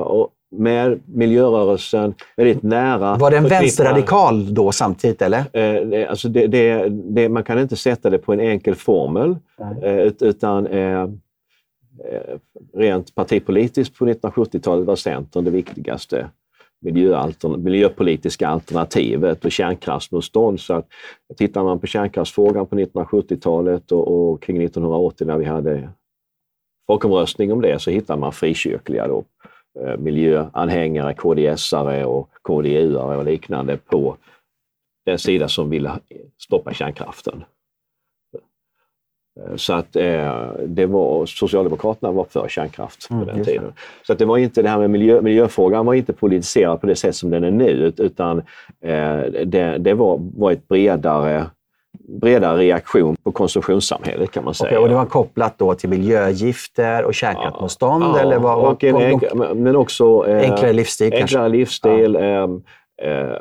[0.00, 3.16] och med miljörörelsen väldigt nära.
[3.16, 5.44] Var det en vänsterradikal då samtidigt, eller?
[5.52, 9.36] Eh, alltså det, det, det, man kan inte sätta det på en enkel formel,
[9.82, 11.08] eh, ut- utan eh, eh,
[12.74, 16.26] rent partipolitiskt på 1970-talet var Centern det viktigaste
[16.84, 20.60] miljöaltern, miljöpolitiska alternativet och kärnkraftsmotstånd.
[20.60, 20.86] Så att,
[21.36, 25.88] tittar man på kärnkraftsfrågan på 1970-talet och, och kring 1980 när vi hade
[26.86, 29.24] folkomröstning om det så hittar man frikyrkliga då,
[29.80, 34.16] eh, miljöanhängare, KDS-are och KDU-are och liknande på
[35.06, 35.92] den sida som ville
[36.38, 37.44] stoppa kärnkraften.
[39.40, 43.72] Eh, Så att eh, det var, Socialdemokraterna var för kärnkraft på Mm, den tiden.
[44.06, 46.96] Så att det var inte det här med miljö, miljöfrågan var inte politiserad på det
[46.96, 48.38] sätt som den är nu utan
[48.80, 51.46] eh, det, det var, var ett bredare,
[52.08, 54.68] bredare reaktion på konsumtionssamhället kan man säga.
[54.68, 58.04] Okej, och det var kopplat då till miljögifter och kärnkraftsmotstånd?
[58.04, 61.22] Ja, eller vad, och en, enk- men- också eh, enklare livsstil kanske?
[61.24, 62.16] enklare livsstil.
[62.16, 62.22] Eh,
[63.02, 63.36] eh,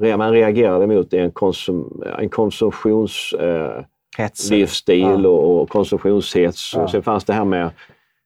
[0.00, 3.32] re- man reagerade mot en, konsum, en konsumtions...
[3.40, 3.84] Eh,
[4.50, 5.28] livsstil Ja.
[5.28, 6.72] och, konsumtionshets.
[6.74, 6.82] Ja.
[6.82, 7.70] Och sen fanns det här med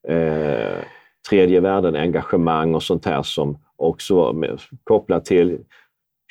[0.08, 0.72] eh,
[1.30, 5.58] tredje världen-engagemang och sånt här som också var med, kopplat till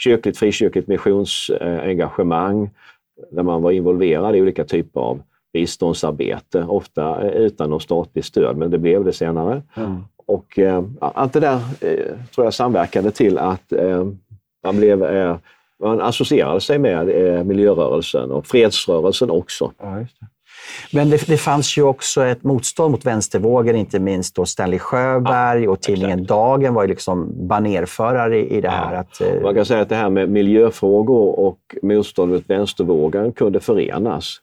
[0.03, 2.69] kyrkligt, frikyrkligt missionsengagemang
[3.31, 5.21] där man var involverad i olika typer av
[5.53, 9.61] biståndsarbete, ofta eh, utan något statligt stöd, men det blev det senare.
[9.75, 9.97] Mm.
[10.25, 14.07] Och eh, allt det där eh, tror jag samverkade till att eh,
[14.63, 15.37] man blev eh,
[15.79, 19.71] man associerade sig med eh, miljörörelsen och fredsrörelsen också.
[19.77, 20.05] Ja.
[20.93, 25.67] Men det, det fanns ju också ett motstånd mot vänstervågen, inte minst då Stanley Sjöberg
[25.67, 26.29] och tidningen exakt.
[26.29, 28.95] Dagen var ju liksom banerförare i, i det här.
[28.95, 33.59] Att, eh, Man kan säga att det här med miljöfrågor och motstånd mot vänstervågen kunde
[33.59, 34.37] förenas.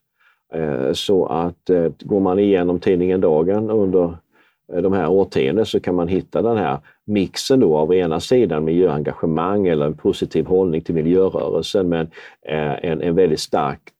[0.54, 4.16] Eh, Så att eh, går man igenom tidningen Dagen under
[4.82, 9.66] de här årtiondena så kan man hitta den här mixen då av ena sidan miljöengagemang
[9.66, 12.10] eller en positiv hållning till miljörörelsen men
[12.82, 13.94] en, en väldigt starkt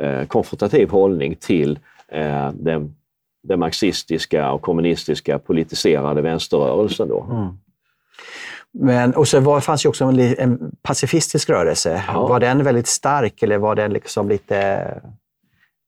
[0.00, 1.78] eh, konfrontativ hållning till
[2.08, 2.94] eh, den,
[3.42, 7.08] den marxistiska och kommunistiska politiserade vänsterrörelsen.
[7.08, 7.26] Då.
[7.30, 7.46] Mm.
[8.78, 12.02] Men, och så var, fanns ju också en, en pacifistisk rörelse.
[12.08, 12.26] Ja.
[12.26, 14.58] Var den väldigt stark eller var den liksom lite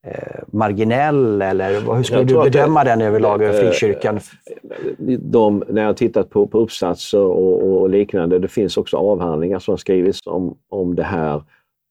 [0.06, 1.42] eh, marginell?
[1.42, 4.20] Eller hur skulle du att det- bedöma den överlag, eh, frikyrkan?
[5.18, 9.72] de, när jag tittat på, på uppsatser och, och liknande, det finns också avhandlingar som
[9.72, 11.42] har skrivits om, om det här.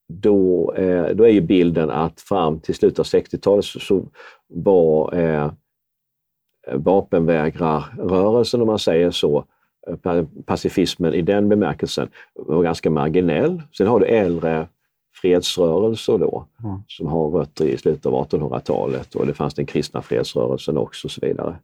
[0.10, 4.06] Då, eh, då är ju bilden att fram till slutet av 60-talet så, så
[4.48, 5.52] var eh,
[6.74, 9.46] vapenvägrarrörelsen, om man säger så,
[9.88, 13.62] eh, pa- pacifismen i den bemärkelsen, var ganska marginell.
[13.78, 14.68] Sen har du äldre
[15.22, 16.80] fredsrörelser då, Mm.
[16.88, 21.12] som har rötter i slutet av 1800-talet och det fanns den kristna fredsrörelsen också och
[21.12, 21.56] så vidare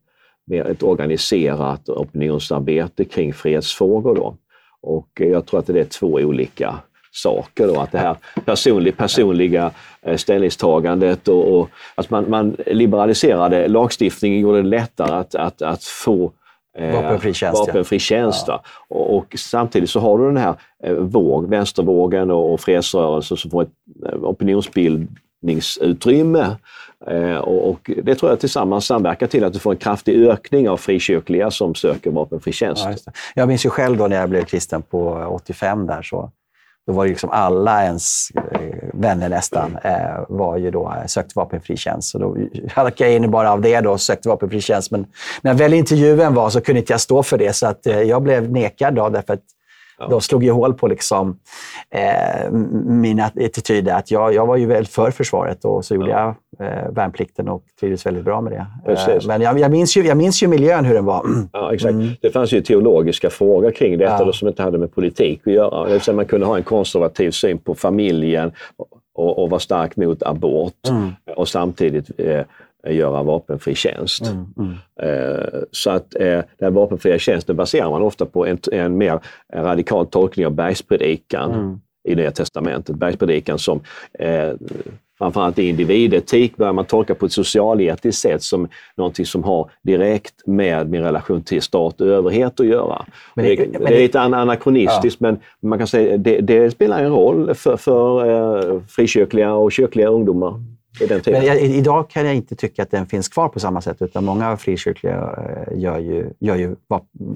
[0.46, 4.16] med ett organiserat opinionsarbete kring fredsfrågor.
[4.16, 4.38] Då.
[4.82, 6.76] Och eh, jag tror att det är två olika
[7.14, 7.68] saker.
[7.68, 7.80] Då.
[7.80, 14.62] Att det här personlig, personliga eh, ställningstagandet och, och att man, man liberaliserade lagstiftningen gjorde
[14.62, 16.32] det lättare att, att, att få
[16.78, 17.66] eh, Vapenfri tjänst, ja.
[17.66, 18.62] vapenfri tjänst, va.
[18.90, 23.52] och, och samtidigt så har du den här eh, våg, vänstervågen och, och fredsrörelsen som
[23.52, 23.72] får ett
[24.06, 25.08] eh, opinionsbild
[25.44, 26.56] tolkningsutrymme.
[27.08, 30.70] Eh, och, och, det tror jag tillsammans samverkar till att du får en kraftig ökning
[30.70, 32.86] av frikyrkliga som söker vapenfri tjänst.
[33.06, 36.32] Ja, jag minns ju själv då när jag blev kristen på 85 där så
[36.88, 41.34] då var det liksom alla ens eh, vänner nästan eh, var ju då, eh, sökte
[41.36, 42.10] vapenfri tjänst.
[42.10, 42.38] Så då
[42.72, 44.92] halkade jag in bara av det då och sökte vapenfri tjänst.
[44.92, 45.06] Men
[45.42, 48.52] när väl intervjun var så kunde inte jag stå för det, så att jag blev
[48.52, 49.44] nekad då, därför att
[49.98, 50.08] Ja.
[50.08, 51.40] De slog ju hål på liksom,
[51.90, 52.52] eh,
[52.86, 53.90] min attityd.
[53.90, 56.36] Att jag, jag var ju väl för försvaret och så gjorde ja.
[56.58, 58.92] jag eh, värnplikten och trivdes väldigt bra med det.
[58.92, 61.26] Eh, men jag, jag, minns ju, jag minns ju miljön, hur den var.
[61.54, 61.94] Ja, exakt.
[61.94, 62.10] Mm.
[62.22, 64.34] Det fanns ju teologiska frågor kring detta ja.
[64.34, 65.90] som inte hade med politik att göra.
[65.90, 68.52] Det vill man kunde ha en konservativ syn på familjen
[69.16, 71.12] och, och vara stark mot abort mm.
[71.36, 72.42] och samtidigt eh,
[72.90, 74.22] göra vapenfri tjänst.
[74.22, 74.74] Mm, mm.
[75.02, 79.20] Eh, så att eh, den vapenfria tjänsten baserar man ofta på en, en mer
[79.54, 81.80] radikal tolkning av bergspredikan mm.
[82.08, 82.96] i Nya Testamentet.
[82.96, 83.82] Bergspredikan som
[84.20, 84.54] eh,
[85.18, 90.48] framförallt i individetik börjar man tolka på ett socialetiskt sätt som någonting som har direkt
[90.48, 93.06] med min relation till stat och överhet att göra.
[93.36, 95.28] Men det, det, det är lite anakronistiskt ja.
[95.28, 100.08] men man kan säga det, det spelar en roll för, för eh, frikyrkliga och kyrkliga
[100.08, 100.54] ungdomar.
[101.26, 104.26] Men jag, idag kan jag inte tycka att den finns kvar på samma sätt, utan
[104.26, 106.76] många frikyrkliga eh, gör ju, gör ju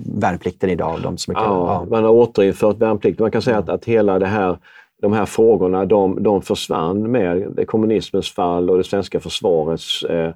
[0.05, 0.99] värnplikten idag.
[1.03, 3.19] De som är ja, ja, man har återinfört värnplikt.
[3.19, 4.57] Man kan säga att, att hela det här,
[5.01, 10.33] de här frågorna de, de försvann med kommunismens fall och det svenska försvarets eh,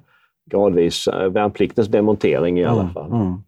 [0.50, 3.12] gradvis eh, värnpliktens demontering i alla mm, fall.
[3.12, 3.42] Mm.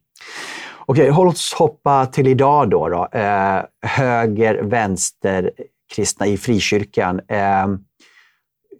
[0.87, 2.89] Okej, låt oss hoppa till idag då.
[2.89, 3.09] då.
[3.13, 5.51] Eh, höger, vänster,
[5.95, 7.21] kristna i frikyrkan.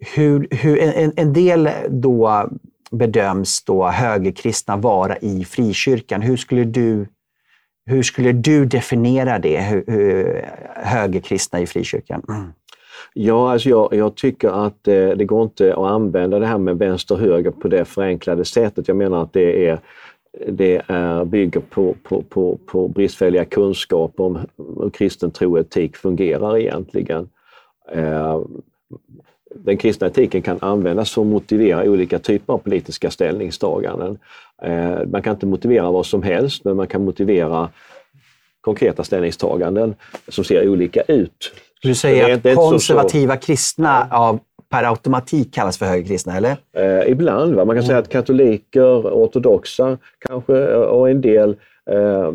[0.01, 2.49] Hur, hur en, en del då
[2.91, 6.21] bedöms då högerkristna vara i frikyrkan.
[6.21, 7.07] Hur skulle du,
[7.85, 12.21] hur skulle du definiera det, hur, hur, högerkristna i frikyrkan?
[12.29, 12.53] Mm.
[13.13, 16.77] Ja, alltså jag, jag tycker att eh, det går inte att använda det här med
[16.77, 18.87] vänster höger på det förenklade sättet.
[18.87, 19.79] Jag menar att det är
[20.47, 25.95] det är, bygger på, på, på, på bristfälliga kunskaper om hur kristen tro och etik
[25.95, 27.29] fungerar egentligen.
[27.91, 28.41] Eh,
[29.63, 34.17] den kristna etiken kan användas för att motivera olika typer av politiska ställningstaganden.
[34.61, 37.69] Eh, man kan inte motivera vad som helst, men man kan motivera
[38.61, 39.95] konkreta ställningstaganden
[40.27, 41.53] som ser olika ut.
[41.81, 44.39] Du säga att konservativa så, kristna av
[44.69, 46.57] per automatik kallas för högerkristna, eller?
[46.73, 47.55] Eh, ibland.
[47.55, 47.65] Va?
[47.65, 47.87] Man kan mm.
[47.87, 49.97] säga att katoliker, ortodoxa
[50.27, 51.55] kanske och en del
[51.91, 52.31] eh,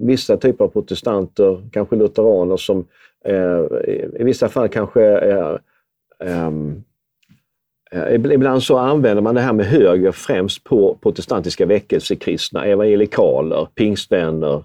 [0.00, 2.84] vissa typer av protestanter, kanske lutheraner som
[3.24, 3.60] eh,
[4.20, 5.58] i vissa fall kanske är
[8.12, 14.64] Ibland så använder man det här med höger främst på protestantiska väckelsekristna, evangelikaler, pingstvänner,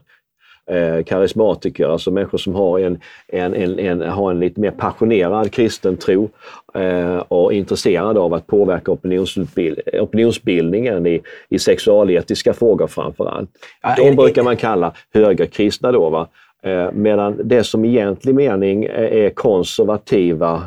[0.69, 5.51] eh, karismatiker, alltså människor som har en, en, en, en, har en lite mer passionerad
[5.51, 6.29] kristen tro
[6.73, 13.49] eh, och är intresserade av att påverka opinionsbild, opinionsbildningen i, i sexualetiska frågor framför allt.
[13.97, 16.09] De brukar man kalla högerkristna då.
[16.09, 16.27] Va?
[16.63, 20.63] Eh, medan det som i egentlig mening är konservativa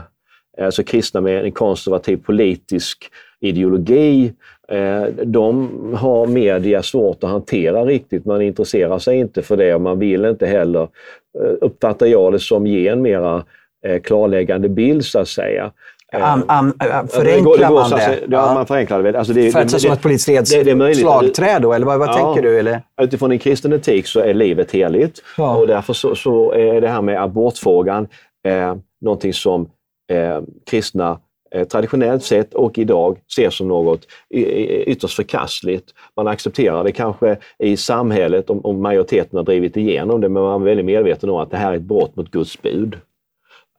[0.61, 4.33] alltså kristna med en konservativ politisk ideologi.
[4.69, 8.25] Eh, de har media svårt att hantera riktigt.
[8.25, 12.39] Man intresserar sig inte för det och man vill inte heller, eh, uppfattar jag det
[12.39, 13.45] som, ge en mera
[14.03, 15.73] klarläggande bild så att säga.
[16.13, 16.73] Am, am,
[17.09, 18.21] förenklar man det?
[18.29, 19.19] Ja, man förenklar det.
[19.19, 22.43] Alltså det, För att det, som ett politiskt slagträd då, eller vad, vad ja, tänker
[22.43, 22.59] du?
[22.59, 22.83] Eller?
[23.03, 25.57] Utifrån en kristen etik så är livet heligt ja.
[25.57, 28.09] och därför så, så, är det här med abortfrågan
[28.49, 29.69] eh, någonting som
[30.13, 35.95] eh, kristna eh, traditionellt sett och idag ser som något ytterst förkastligt.
[36.17, 40.61] Man accepterar det kanske i samhället om, om majoriteten har drivit igenom det, men man
[40.61, 42.97] är väldigt medveten om att det här är ett brott mot Guds bud.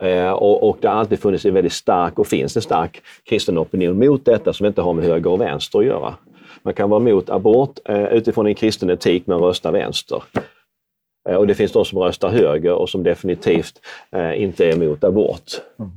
[0.04, 3.58] Eh, och, och, det har alltid funnits en väldigt stark, och finns en stark, kristen
[3.58, 6.16] opinion mot detta som inte har med höger och vänster att göra.
[6.64, 10.24] Man kan vara emot abort eh, utifrån en kristen etik men rösta vänster.
[11.30, 13.82] Eh, och det finns de som röstar höger och som definitivt
[14.12, 15.52] eh, inte är emot abort.
[15.80, 15.92] Mm.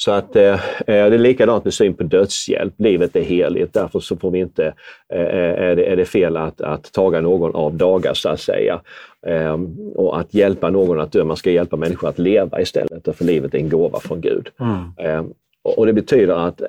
[0.00, 2.74] Så att eh, eh, det är likadant med syn på dödshjälp.
[2.76, 4.74] Livet är heligt, därför så får vi inte,
[5.12, 8.40] eh, eh, är, det, är det fel att, att taga någon av dagar så att
[8.40, 8.80] säga.
[9.26, 9.58] Eh,
[9.94, 11.24] och att hjälpa någon att dö.
[11.24, 14.48] Man ska hjälpa människor att leva istället, för livet är en gåva från Gud.
[14.60, 14.92] Mm.
[14.98, 15.24] Eh,
[15.62, 16.62] och, och, det betyder att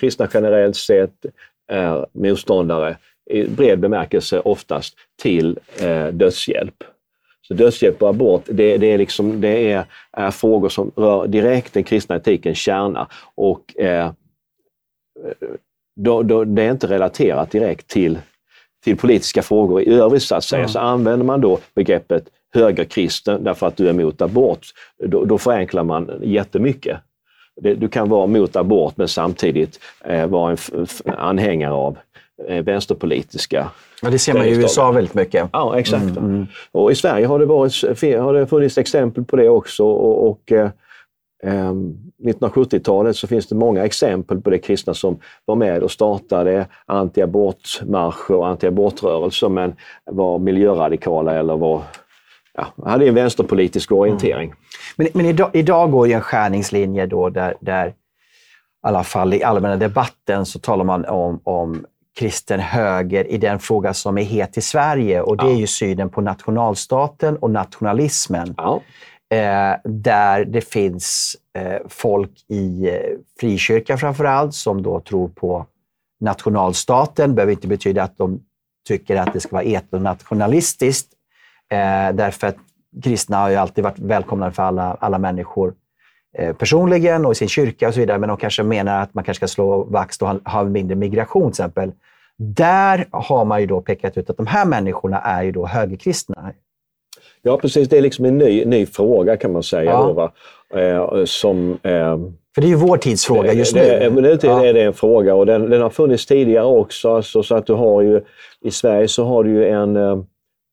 [0.00, 1.26] kristna generellt sett
[1.72, 2.96] är motståndare
[3.30, 5.58] i bred bemärkelse oftast till
[6.12, 6.84] dödshjälp.
[7.48, 11.74] Så dödshjälp och abort, det, det, är, liksom, det är, är, frågor som rör direkt
[11.74, 13.08] den kristna etikens kärna.
[13.34, 14.12] Och eh,
[15.96, 18.18] då, då, det är inte relaterat direkt till,
[18.84, 20.60] till politiska frågor i övrigt så att säga.
[20.60, 20.68] Mm.
[20.68, 22.24] Så använder man då begreppet
[22.54, 24.66] högerkristen därför att du är emot abort,
[25.04, 26.98] då, då förenklar man jättemycket.
[27.60, 30.86] det, du kan vara mot abort men samtidigt eh, vara en
[31.16, 31.98] anhängare av
[32.64, 33.70] vänsterpolitiska
[34.02, 35.48] Ja, det ser man i USA väldigt mycket.
[35.52, 36.02] Ja, exakt.
[36.02, 36.46] Mm, mm.
[36.72, 37.82] Och I Sverige har det, varit,
[38.20, 39.84] har det funnits exempel på det också.
[39.84, 40.70] Och, och eh,
[42.24, 46.66] 1970-talet ehm, så finns det många exempel på det kristna som var med och startade
[46.86, 49.74] antiabortmarscher och antiabortrörelser men
[50.04, 51.82] var miljöradikala eller var,
[52.54, 54.46] ja, hade en vänsterpolitisk orientering.
[54.46, 54.56] Mm.
[54.96, 57.92] Men, men idag, idag, går ju en skärningslinje då där, där i
[58.82, 61.84] alla fall i allmänna debatten så talar man om, om
[62.18, 65.52] kristen höger i den fråga som är het i Sverige och det ja.
[65.52, 68.54] är ju synen på nationalstaten och nationalismen.
[68.56, 68.82] Ja.
[69.30, 72.94] Eh, där det finns eh, folk i eh,
[73.40, 75.66] frikyrkan framför allt som då tror på
[76.20, 77.30] nationalstaten.
[77.30, 78.40] Det behöver inte betyda att de
[78.88, 81.12] tycker att det ska vara etnonationalistiskt.
[81.70, 82.56] Eh, därför att
[83.02, 85.74] kristna har ju alltid varit välkomna för alla, alla människor
[86.38, 88.18] eh, personligen och i sin kyrka och så vidare.
[88.18, 91.52] Men de kanske menar att man kanske ska slå vakt och ha, ha mindre migration
[91.52, 91.92] till exempel.
[92.38, 96.52] Där har man ju då pekat ut att de här människorna är ju då högerkristna.
[97.42, 97.88] Ja, precis.
[97.88, 99.90] Det är liksom en ny, ny fråga kan man säga.
[99.90, 100.02] Ja.
[100.02, 100.32] Då, va?
[100.80, 102.18] Eh, som, eh,
[102.54, 103.80] För det är ju vår tids fråga just nu.
[103.80, 104.66] Det, det, ja.
[104.66, 107.14] är det en fråga och den, den, har funnits tidigare också.
[107.16, 108.20] Alltså, så att du har ju,
[108.60, 110.22] I Sverige så har du ju en eh, Eh,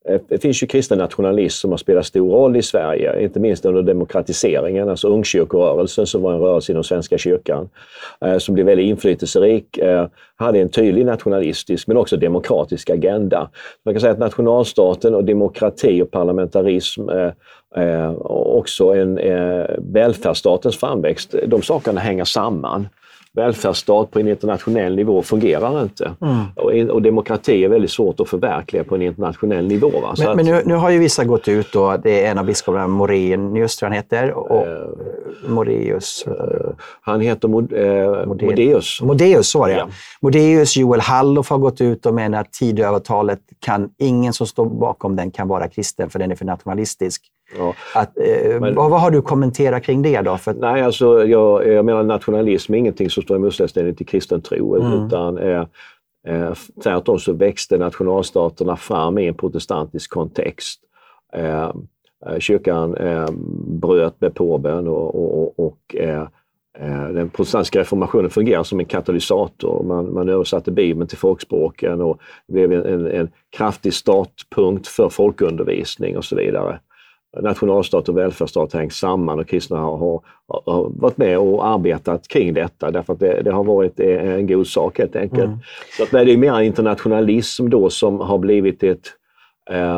[0.10, 3.66] Eh, det finns ju kristen nationalism som har spelat stor roll i Sverige, inte minst
[3.66, 7.70] under demokratiseringen, alltså ungkyrkorörelsen som var en rörelse inom Svenska kyrkan,
[8.22, 13.50] eh, som blev väldigt inflytelserik, eh, hade en tydlig nationalistisk men också demokratisk agenda.
[13.86, 17.10] Man kan säga att nationalstaten och demokrati och parlamentarism
[18.18, 19.16] och också en
[19.78, 22.88] välfärdsstatens framväxt, de sakerna hänger samman
[23.36, 26.12] välfärdsstat på en internationell nivå fungerar inte.
[26.22, 26.90] Mm.
[26.90, 29.92] Och, demokrati är väldigt svårt att förverkliga på en internationell nivå.
[30.18, 32.46] Men, att, men nu, nu, har ju vissa gått ut, då, det är en av
[32.46, 34.88] biskoparna, Morenius tror han heter, och, eh,
[35.48, 36.26] Moreus.
[36.28, 36.70] Eh,
[37.02, 39.02] han heter Mod, eh, Modeus.
[39.02, 39.88] Modeus, så var det ja.
[40.22, 45.16] Modeus, Joel Hallof har gått ut och menar att Tidöavtalet kan, ingen som står bakom
[45.16, 47.22] den kan vara kristen för den är för nationalistisk.
[47.58, 47.76] Ja.
[47.94, 50.38] Att, eh, men, vad, vad, har du kommenterat kring det då?
[50.38, 50.54] För...
[50.54, 54.76] Nej, alltså, jag, jag menar nationalism är ingenting som står i motsatsställning till kristen tro.
[54.76, 55.06] Mm.
[55.06, 55.66] Utan, eh,
[56.28, 56.54] eh,
[56.84, 60.80] tvärtom så växte nationalstaterna fram i en protestantisk kontext.
[61.34, 61.64] Eh,
[62.26, 63.30] eh kyrkan eh,
[63.68, 65.96] bröt med påven och, och, och
[67.14, 69.84] den protestantiska reformationen fungerar som en katalysator.
[69.84, 76.18] Man, man översatte Bibeln till folkspråken och blev en, en, en kraftig startpunkt för folkundervisning
[76.18, 76.80] och så vidare
[77.42, 82.54] nationalstat och välfärdsstat hängt samman och kristna har, har, har, varit med och arbetat kring
[82.54, 85.44] detta därför att det, det har varit en god sak helt enkelt.
[85.44, 85.58] Mm.
[85.98, 89.08] Så att, nej, det är mer internationalism då som har blivit ett,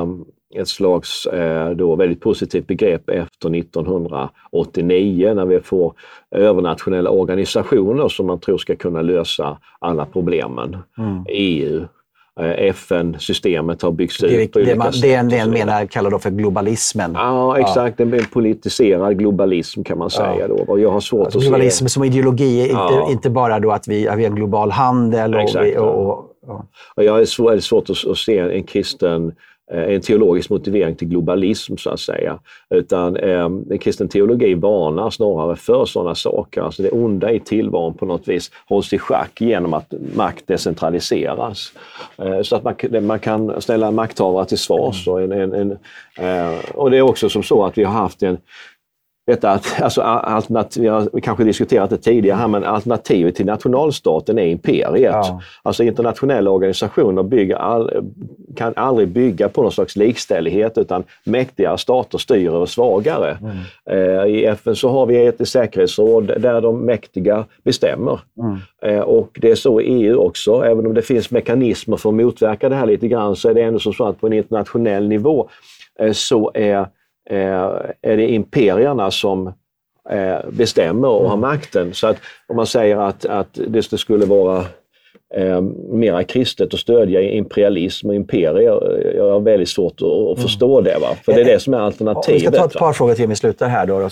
[0.02, 0.26] um,
[0.56, 5.94] ett slags uh, då väldigt positivt begrepp efter 1989 när vi får
[6.32, 10.78] övernationella organisationer som man tror ska kunna lösa alla problemen.
[10.98, 11.26] Mm.
[11.30, 11.88] EU, Eh,
[12.44, 16.30] FN-systemet har byggts det, ut på det, man, Det en del menar kallar då för
[16.30, 17.12] globalismen.
[17.14, 18.00] Ja, exakt.
[18.00, 18.06] Ja.
[18.06, 20.36] En politiserad globalism kan man säga.
[20.40, 20.48] Ja.
[20.48, 20.56] Då.
[20.56, 21.90] Och jag har svårt alltså, att globalism se...
[21.90, 23.00] som ideologi, ja.
[23.00, 25.36] inte, inte bara då att vi, att vi har global handel.
[25.36, 26.32] Och, exakt, vi, och, och,
[26.96, 30.96] och, jag har väldigt svårt att, att se en kristen Eh, Eh, en teologisk motivering
[30.96, 32.40] till globalism så att säga.
[32.70, 33.50] Utan eh,
[33.80, 36.62] kristen teologi varnar snarare för sådana saker.
[36.62, 41.74] Alltså det onda i tillvaron på något vis hålls i schack genom att makt decentraliseras.
[42.18, 45.08] Eh, så att man, man kan ställa makthavare till svars.
[45.08, 45.72] Och, en, en, en
[46.18, 48.38] eh, och det är också som så att vi har haft en
[49.28, 54.40] detta att, alltså, alternativ, vi har kanske diskuterat det tidigare här, men alternativet till nationalstaten
[54.40, 55.12] är imperiet.
[55.12, 55.42] Ja.
[55.64, 57.92] Alltså internationella organisationer bygger all,
[58.56, 63.38] kan aldrig bygga på någon slags likställighet utan mäktigare stater styr över svagare.
[63.42, 63.58] Mm.
[63.90, 68.20] Eh, I FN så har vi ett säkerhetsråd där de mäktiga bestämmer.
[68.40, 68.58] Mm.
[68.82, 72.16] Eh, och det är så i EU också, även om det finns mekanismer för att
[72.16, 75.50] motverka det här lite grann så är det ändå så att på en internationell nivå
[76.00, 76.88] eh, så är
[77.30, 79.48] är det imperierna som
[80.10, 81.40] eh, bestämmer och har mm.
[81.40, 81.94] makten.
[81.94, 82.18] Så att
[82.48, 84.66] om man säger att, att det skulle vara
[85.36, 89.14] eh, mera kristet att stödja imperialism och imperier.
[89.16, 90.36] Jag har väldigt svårt att, mm.
[90.36, 90.98] förstå det.
[91.02, 91.08] Va?
[91.26, 92.42] För det är det som är alternativet.
[92.42, 93.86] Vi ska ta ett par frågor till vi slutar här.
[93.86, 94.10] Då,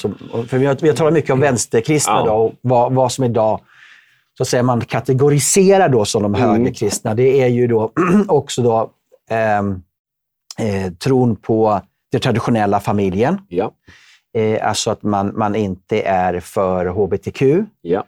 [0.47, 2.25] för vi, har, vi har talat mycket om vänsterkristna ja.
[2.25, 3.59] då, och vad, vad som idag
[4.37, 6.49] så att säga, man kategoriserar då som de mm.
[6.49, 7.13] högerkristna.
[7.13, 7.91] Det är ju då
[8.27, 8.89] också då,
[9.29, 9.59] eh,
[10.67, 11.81] eh, tron på
[12.15, 13.41] den traditionella familjen.
[13.49, 13.71] Ja.
[14.37, 17.41] Eh, alltså att man, man inte är för hbtq.
[17.81, 18.03] Ja.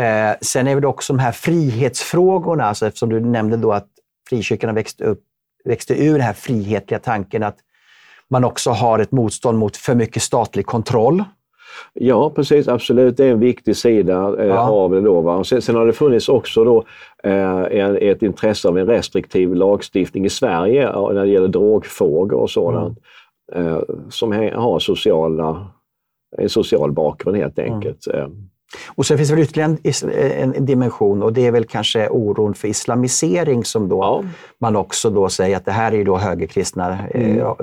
[0.00, 3.86] Eh, sen är det också de här frihetsfrågorna, alltså eftersom du nämnde då att
[4.28, 5.20] frikyrkorna växte, upp,
[5.64, 7.56] växte ur den här frihetliga tanken att
[8.28, 11.24] man också har ett motstånd mot för mycket statlig kontroll.
[11.92, 12.68] Ja, precis.
[12.68, 13.16] Absolut.
[13.16, 14.70] Det är en viktig sida eh, ja.
[14.70, 15.00] av det.
[15.00, 15.44] Då, va?
[15.44, 16.84] Sen, sen, har det funnits också då,
[17.24, 22.98] eh, ett intresse av en restriktiv lagstiftning i Sverige när det gäller drogfrågor och sådant.
[22.98, 23.02] Mm.
[23.54, 23.80] Eh,
[24.10, 25.66] som har sociala,
[26.38, 27.74] en social bakgrund helt mm.
[27.74, 28.06] enkelt.
[28.06, 28.50] Mm.
[28.94, 32.54] Och sen finns det väl ytterligare en, en, dimension och det är väl kanske oron
[32.54, 34.24] för islamisering som då ja.
[34.58, 36.98] man också då säger att det här är då högerkristna.
[37.08, 37.38] Mm.
[37.38, 37.54] Eh,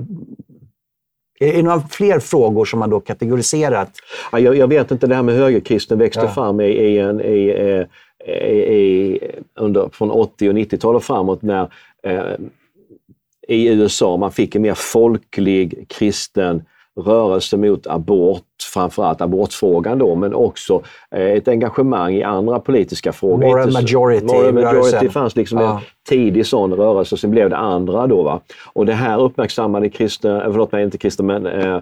[1.40, 3.92] är det några fler frågor som man då kategoriserat?
[4.32, 6.30] Ja, jag, jag vet inte, det här med högerkristen växte ja.
[6.30, 7.88] fram i, i en, i,
[8.28, 9.20] i, i,
[9.56, 11.70] under, från 80 och 90-talet framåt när
[12.04, 12.22] eh,
[13.48, 16.64] i USA man fick en mer folklig kristen
[16.98, 18.44] rörelse mot abort,
[18.74, 20.82] framförallt abortfrågan då, men också
[21.12, 23.48] eh, ett engagemang i andra politiska frågor.
[23.48, 24.26] Moral majority.
[24.26, 25.74] Moral majority fanns liksom ja.
[25.74, 25.80] en
[26.10, 28.24] tidig sån rörelse, sen blev det andra då.
[28.24, 28.40] Va?
[28.74, 31.80] Och det här uppmärksammade kristna, eh, förlåt mig, inte kristna, men eh,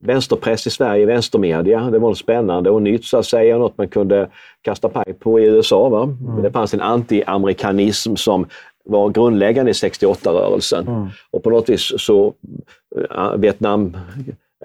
[0.00, 1.80] vänsterpress i Sverige, vänstermedia.
[1.80, 4.28] Det var spännande och nytt så att säga, något man kunde
[4.62, 5.88] kasta paj på i USA.
[5.88, 6.02] Va?
[6.02, 6.42] Mm.
[6.42, 8.46] Det fanns en anti-amerikanism som
[8.88, 10.88] var grundläggande i 68-rörelsen.
[10.88, 11.08] Mm.
[11.30, 12.34] Och på något vis så,
[13.10, 13.96] eh, Vietnam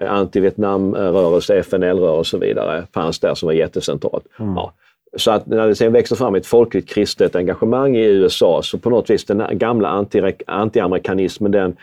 [0.00, 4.24] anti-Vietnamrörelse, FNL-rörelse och så vidare fanns där som var jättecentralt.
[4.38, 4.54] Mm.
[4.54, 4.72] Ja.
[5.16, 8.90] Så att när det sen växer fram ett folkligt kristet engagemang i USA så på
[8.90, 10.06] något vis den gamla
[10.46, 11.76] anti-amerikanismen den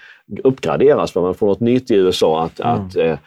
[0.44, 2.74] uppgraderas för man får något nytt i USA att, mm.
[2.74, 3.20] att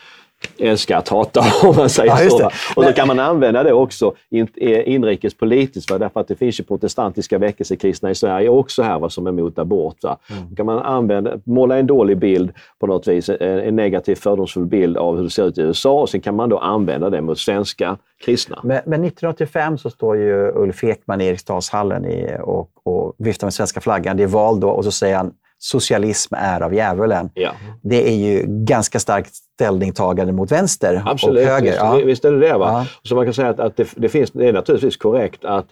[0.58, 2.50] eh, älska att hata om man säger ja, så.
[2.76, 5.98] Och då kan man använda det också eh, inrikespolitiskt va?
[5.98, 9.10] därför att det finns ju protestantiska väckelsekristna i Sverige också här va?
[9.10, 10.02] som är emot abort.
[10.02, 10.18] Va?
[10.30, 10.56] Mm.
[10.56, 15.16] Kan man använda, måla en dålig bild på något vis, en negativ fördomsfull bild av
[15.16, 17.96] hur det ser ut i USA och sen kan man då använda det mot svenska
[18.24, 18.60] kristna.
[18.62, 23.54] Men, men 1985 så står ju Ulf Ekman i Eriksdalshallen i, och, och viftar med
[23.54, 24.16] svenska flaggan.
[24.16, 25.32] Det är val då och så säger han
[25.64, 27.30] socialism är av djävulen.
[27.34, 27.52] Ja.
[27.82, 31.70] Det är ju ganska starkt ställningstagande mot vänster Absolut, och höger.
[31.70, 31.94] Visst, ja.
[31.94, 32.58] visst är det det.
[32.58, 32.70] Va?
[32.70, 32.86] Ja.
[33.02, 35.66] Så man kan säga att, att det, det, finns, det är naturligtvis korrekt att,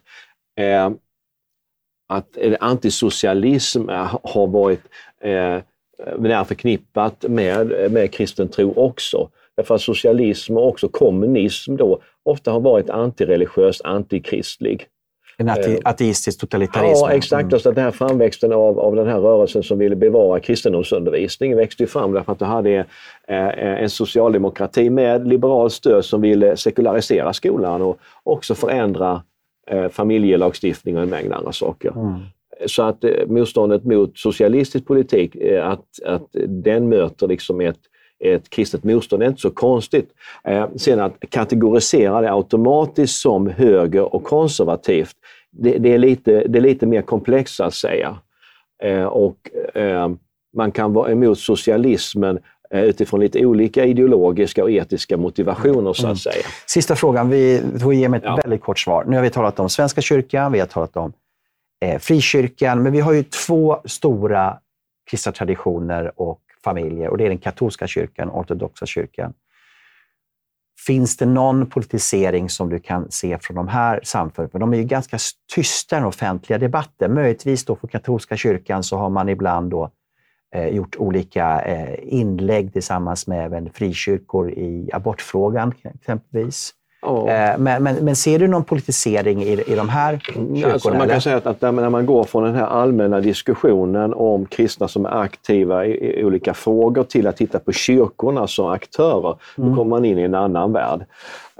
[0.61, 0.91] eh,
[2.09, 3.89] att antisocialism
[4.23, 4.83] har varit
[5.21, 9.29] eh, förknippat med, med kristen tro också.
[9.57, 14.87] Därför att socialism och också kommunism då ofta har varit antireligiös, antikristlig.
[15.37, 17.05] En ate ateistisk totalitarism.
[17.05, 17.43] Ja, exakt.
[17.43, 17.61] Mm.
[17.61, 21.87] Så den här framväxten av, av den här rörelsen som ville bevara kristendomsundervisning växte ju
[21.87, 22.71] fram därför att du hade
[23.29, 29.23] eh, en socialdemokrati med liberalt stöd som ville sekularisera skolan och också förändra
[29.71, 31.91] eh, familjelagstiftning och en mängd andra saker.
[31.91, 32.21] Mm.
[32.67, 37.81] Så att eh, motståndet mot socialistisk politik, eh, att, att den möter liksom ett
[38.23, 40.11] ett kristet motstånd är inte så konstigt.
[40.45, 45.17] Eh, sen att kategorisera det automatiskt som höger och konservativt,
[45.51, 48.17] det, det, är, lite, det är lite mer komplext att säga.
[48.83, 49.37] Eh, och
[49.75, 50.11] eh,
[50.57, 52.39] man kan vara emot socialismen
[52.71, 56.17] eh, utifrån lite olika ideologiska och etiska motivationer så att mm.
[56.17, 56.45] säga.
[56.67, 58.37] Sista frågan, vi får ge mig ett ja.
[58.37, 59.05] väldigt kort svar.
[59.09, 61.13] Nu har vi talat om Svenska kyrkan, vi har talat om
[61.85, 64.59] eh, frikyrkan, men vi har ju två stora
[65.11, 69.33] kristna traditioner och familjer och det är den katolska kyrkan och ortodoxa kyrkan.
[70.87, 74.61] Finns det någon politisering som du kan se från de här samfunden?
[74.61, 75.19] De är ju ganska
[75.55, 77.15] tysta i den offentliga debatten.
[77.15, 79.91] Möjligtvis då för katolska kyrkan så har man ibland då,
[80.55, 86.75] eh, gjort olika eh, inlägg tillsammans med även frikyrkor i abortfrågan exempelvis.
[87.03, 87.27] Oh.
[87.59, 90.73] Men, men, men, ser du någon politisering i, i de här kyrkorna?
[90.73, 94.47] Alltså man kan säga att, att, när man går från den här allmänna diskussionen om
[94.47, 99.37] kristna som är aktiva i, i olika frågor till att titta på kyrkorna som aktörer,
[99.59, 99.71] mm.
[99.71, 101.05] då kommer man in i en annan värld.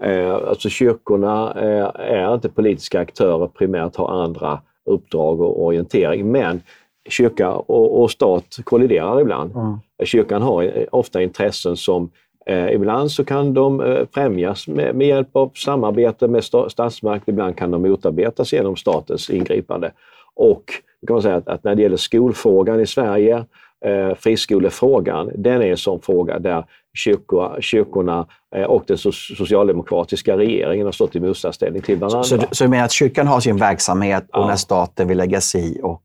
[0.03, 6.63] Eh, alltså kyrkorna eh, är inte politiska aktörer primärt, har andra uppdrag och orientering, men
[7.09, 9.57] kyrka och, och stat kolliderar ibland.
[9.57, 9.79] Mm.
[10.05, 12.11] Kyrkan har ofta intressen som
[12.47, 17.57] Eh, ibland så kan de eh, främjas med, med, hjälp av samarbete med statsmakt, ibland
[17.57, 19.93] kan de motarbetas genom statens ingripande.
[20.35, 20.65] Och
[21.07, 23.45] kan man säga att, att när det gäller skolfrågan i Sverige,
[23.85, 26.65] eh, friskolefrågan, den är en sån fråga där
[26.95, 28.27] kyrkor, kyrkorna
[28.57, 32.23] eh, och den socialdemokratiska regeringen har stått i motsatsställning till varandra.
[32.23, 34.47] Så, så, så du menar att kyrkan har sin verksamhet och ja.
[34.47, 36.03] när staten vill lägga sig i och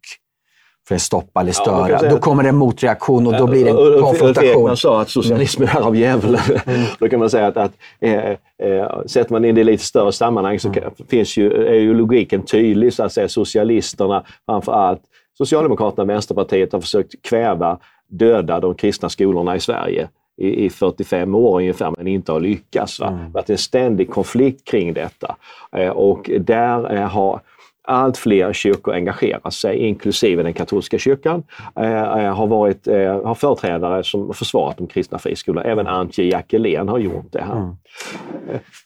[0.88, 1.89] för att stoppa eller störa.
[1.89, 4.69] Ja, då kommer det en motreaktion och då blir det en konfrontation.
[4.69, 6.41] Ulf sa att socialismen är av djävulen.
[6.65, 6.81] Mm.
[6.99, 8.29] då kan man säga att, att eh,
[8.63, 10.83] eh, sätter man in det i lite större sammanhang så mm.
[11.09, 12.93] finns ju, är ju logiken tydlig.
[12.93, 13.27] Så att säga.
[13.27, 15.01] Socialisterna framför allt,
[15.38, 17.77] Socialdemokraterna och Vänsterpartiet har försökt kväva,
[18.09, 20.07] döda de kristna skolorna i Sverige
[20.38, 22.99] i, i 45 år ungefär, men inte har lyckats.
[22.99, 23.07] Va?
[23.07, 23.19] Mm.
[23.19, 25.35] Det har varit en ständig konflikt kring detta.
[25.71, 27.41] Eh, och där eh, har
[27.88, 31.43] allt fler kyrkor engagerar sig, inklusive den katolska kyrkan,
[31.75, 35.63] eh, har, varit, eh, har företrädare som försvarat de kristna friskolorna.
[35.63, 37.57] Även Antje Jackelén har gjort det här.
[37.57, 37.75] Mm.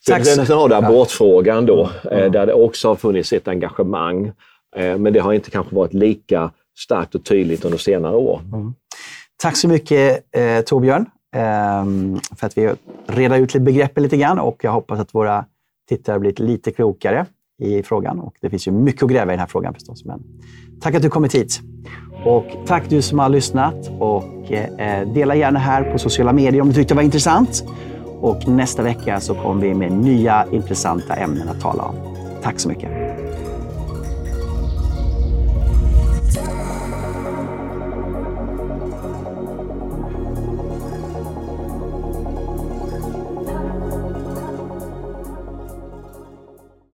[0.05, 2.31] Sen, sen har du abortfrågan då, mm.
[2.31, 4.31] där det också har funnits ett engagemang.
[4.75, 8.41] Men det har inte kanske varit lika starkt och tydligt under senare år.
[8.53, 8.73] Mm.
[9.41, 11.85] Tack så mycket eh, Torbjörn eh,
[12.35, 12.73] för att vi
[13.07, 15.45] reda ut begreppen lite grann och jag hoppas att våra
[15.89, 17.25] tittare blivit lite klokare
[17.61, 18.19] i frågan.
[18.19, 20.05] Och det finns ju mycket att gräva i den här frågan förstås.
[20.05, 20.23] Men
[20.81, 21.61] tack att du kommit hit.
[22.25, 26.67] Och tack du som har lyssnat och eh, dela gärna här på sociala medier om
[26.67, 27.63] du tyckte det var intressant.
[28.19, 31.95] Och nästa vecka så kommer vi med nya intressanta ämnen att tala om.
[32.43, 33.10] Tack så mycket.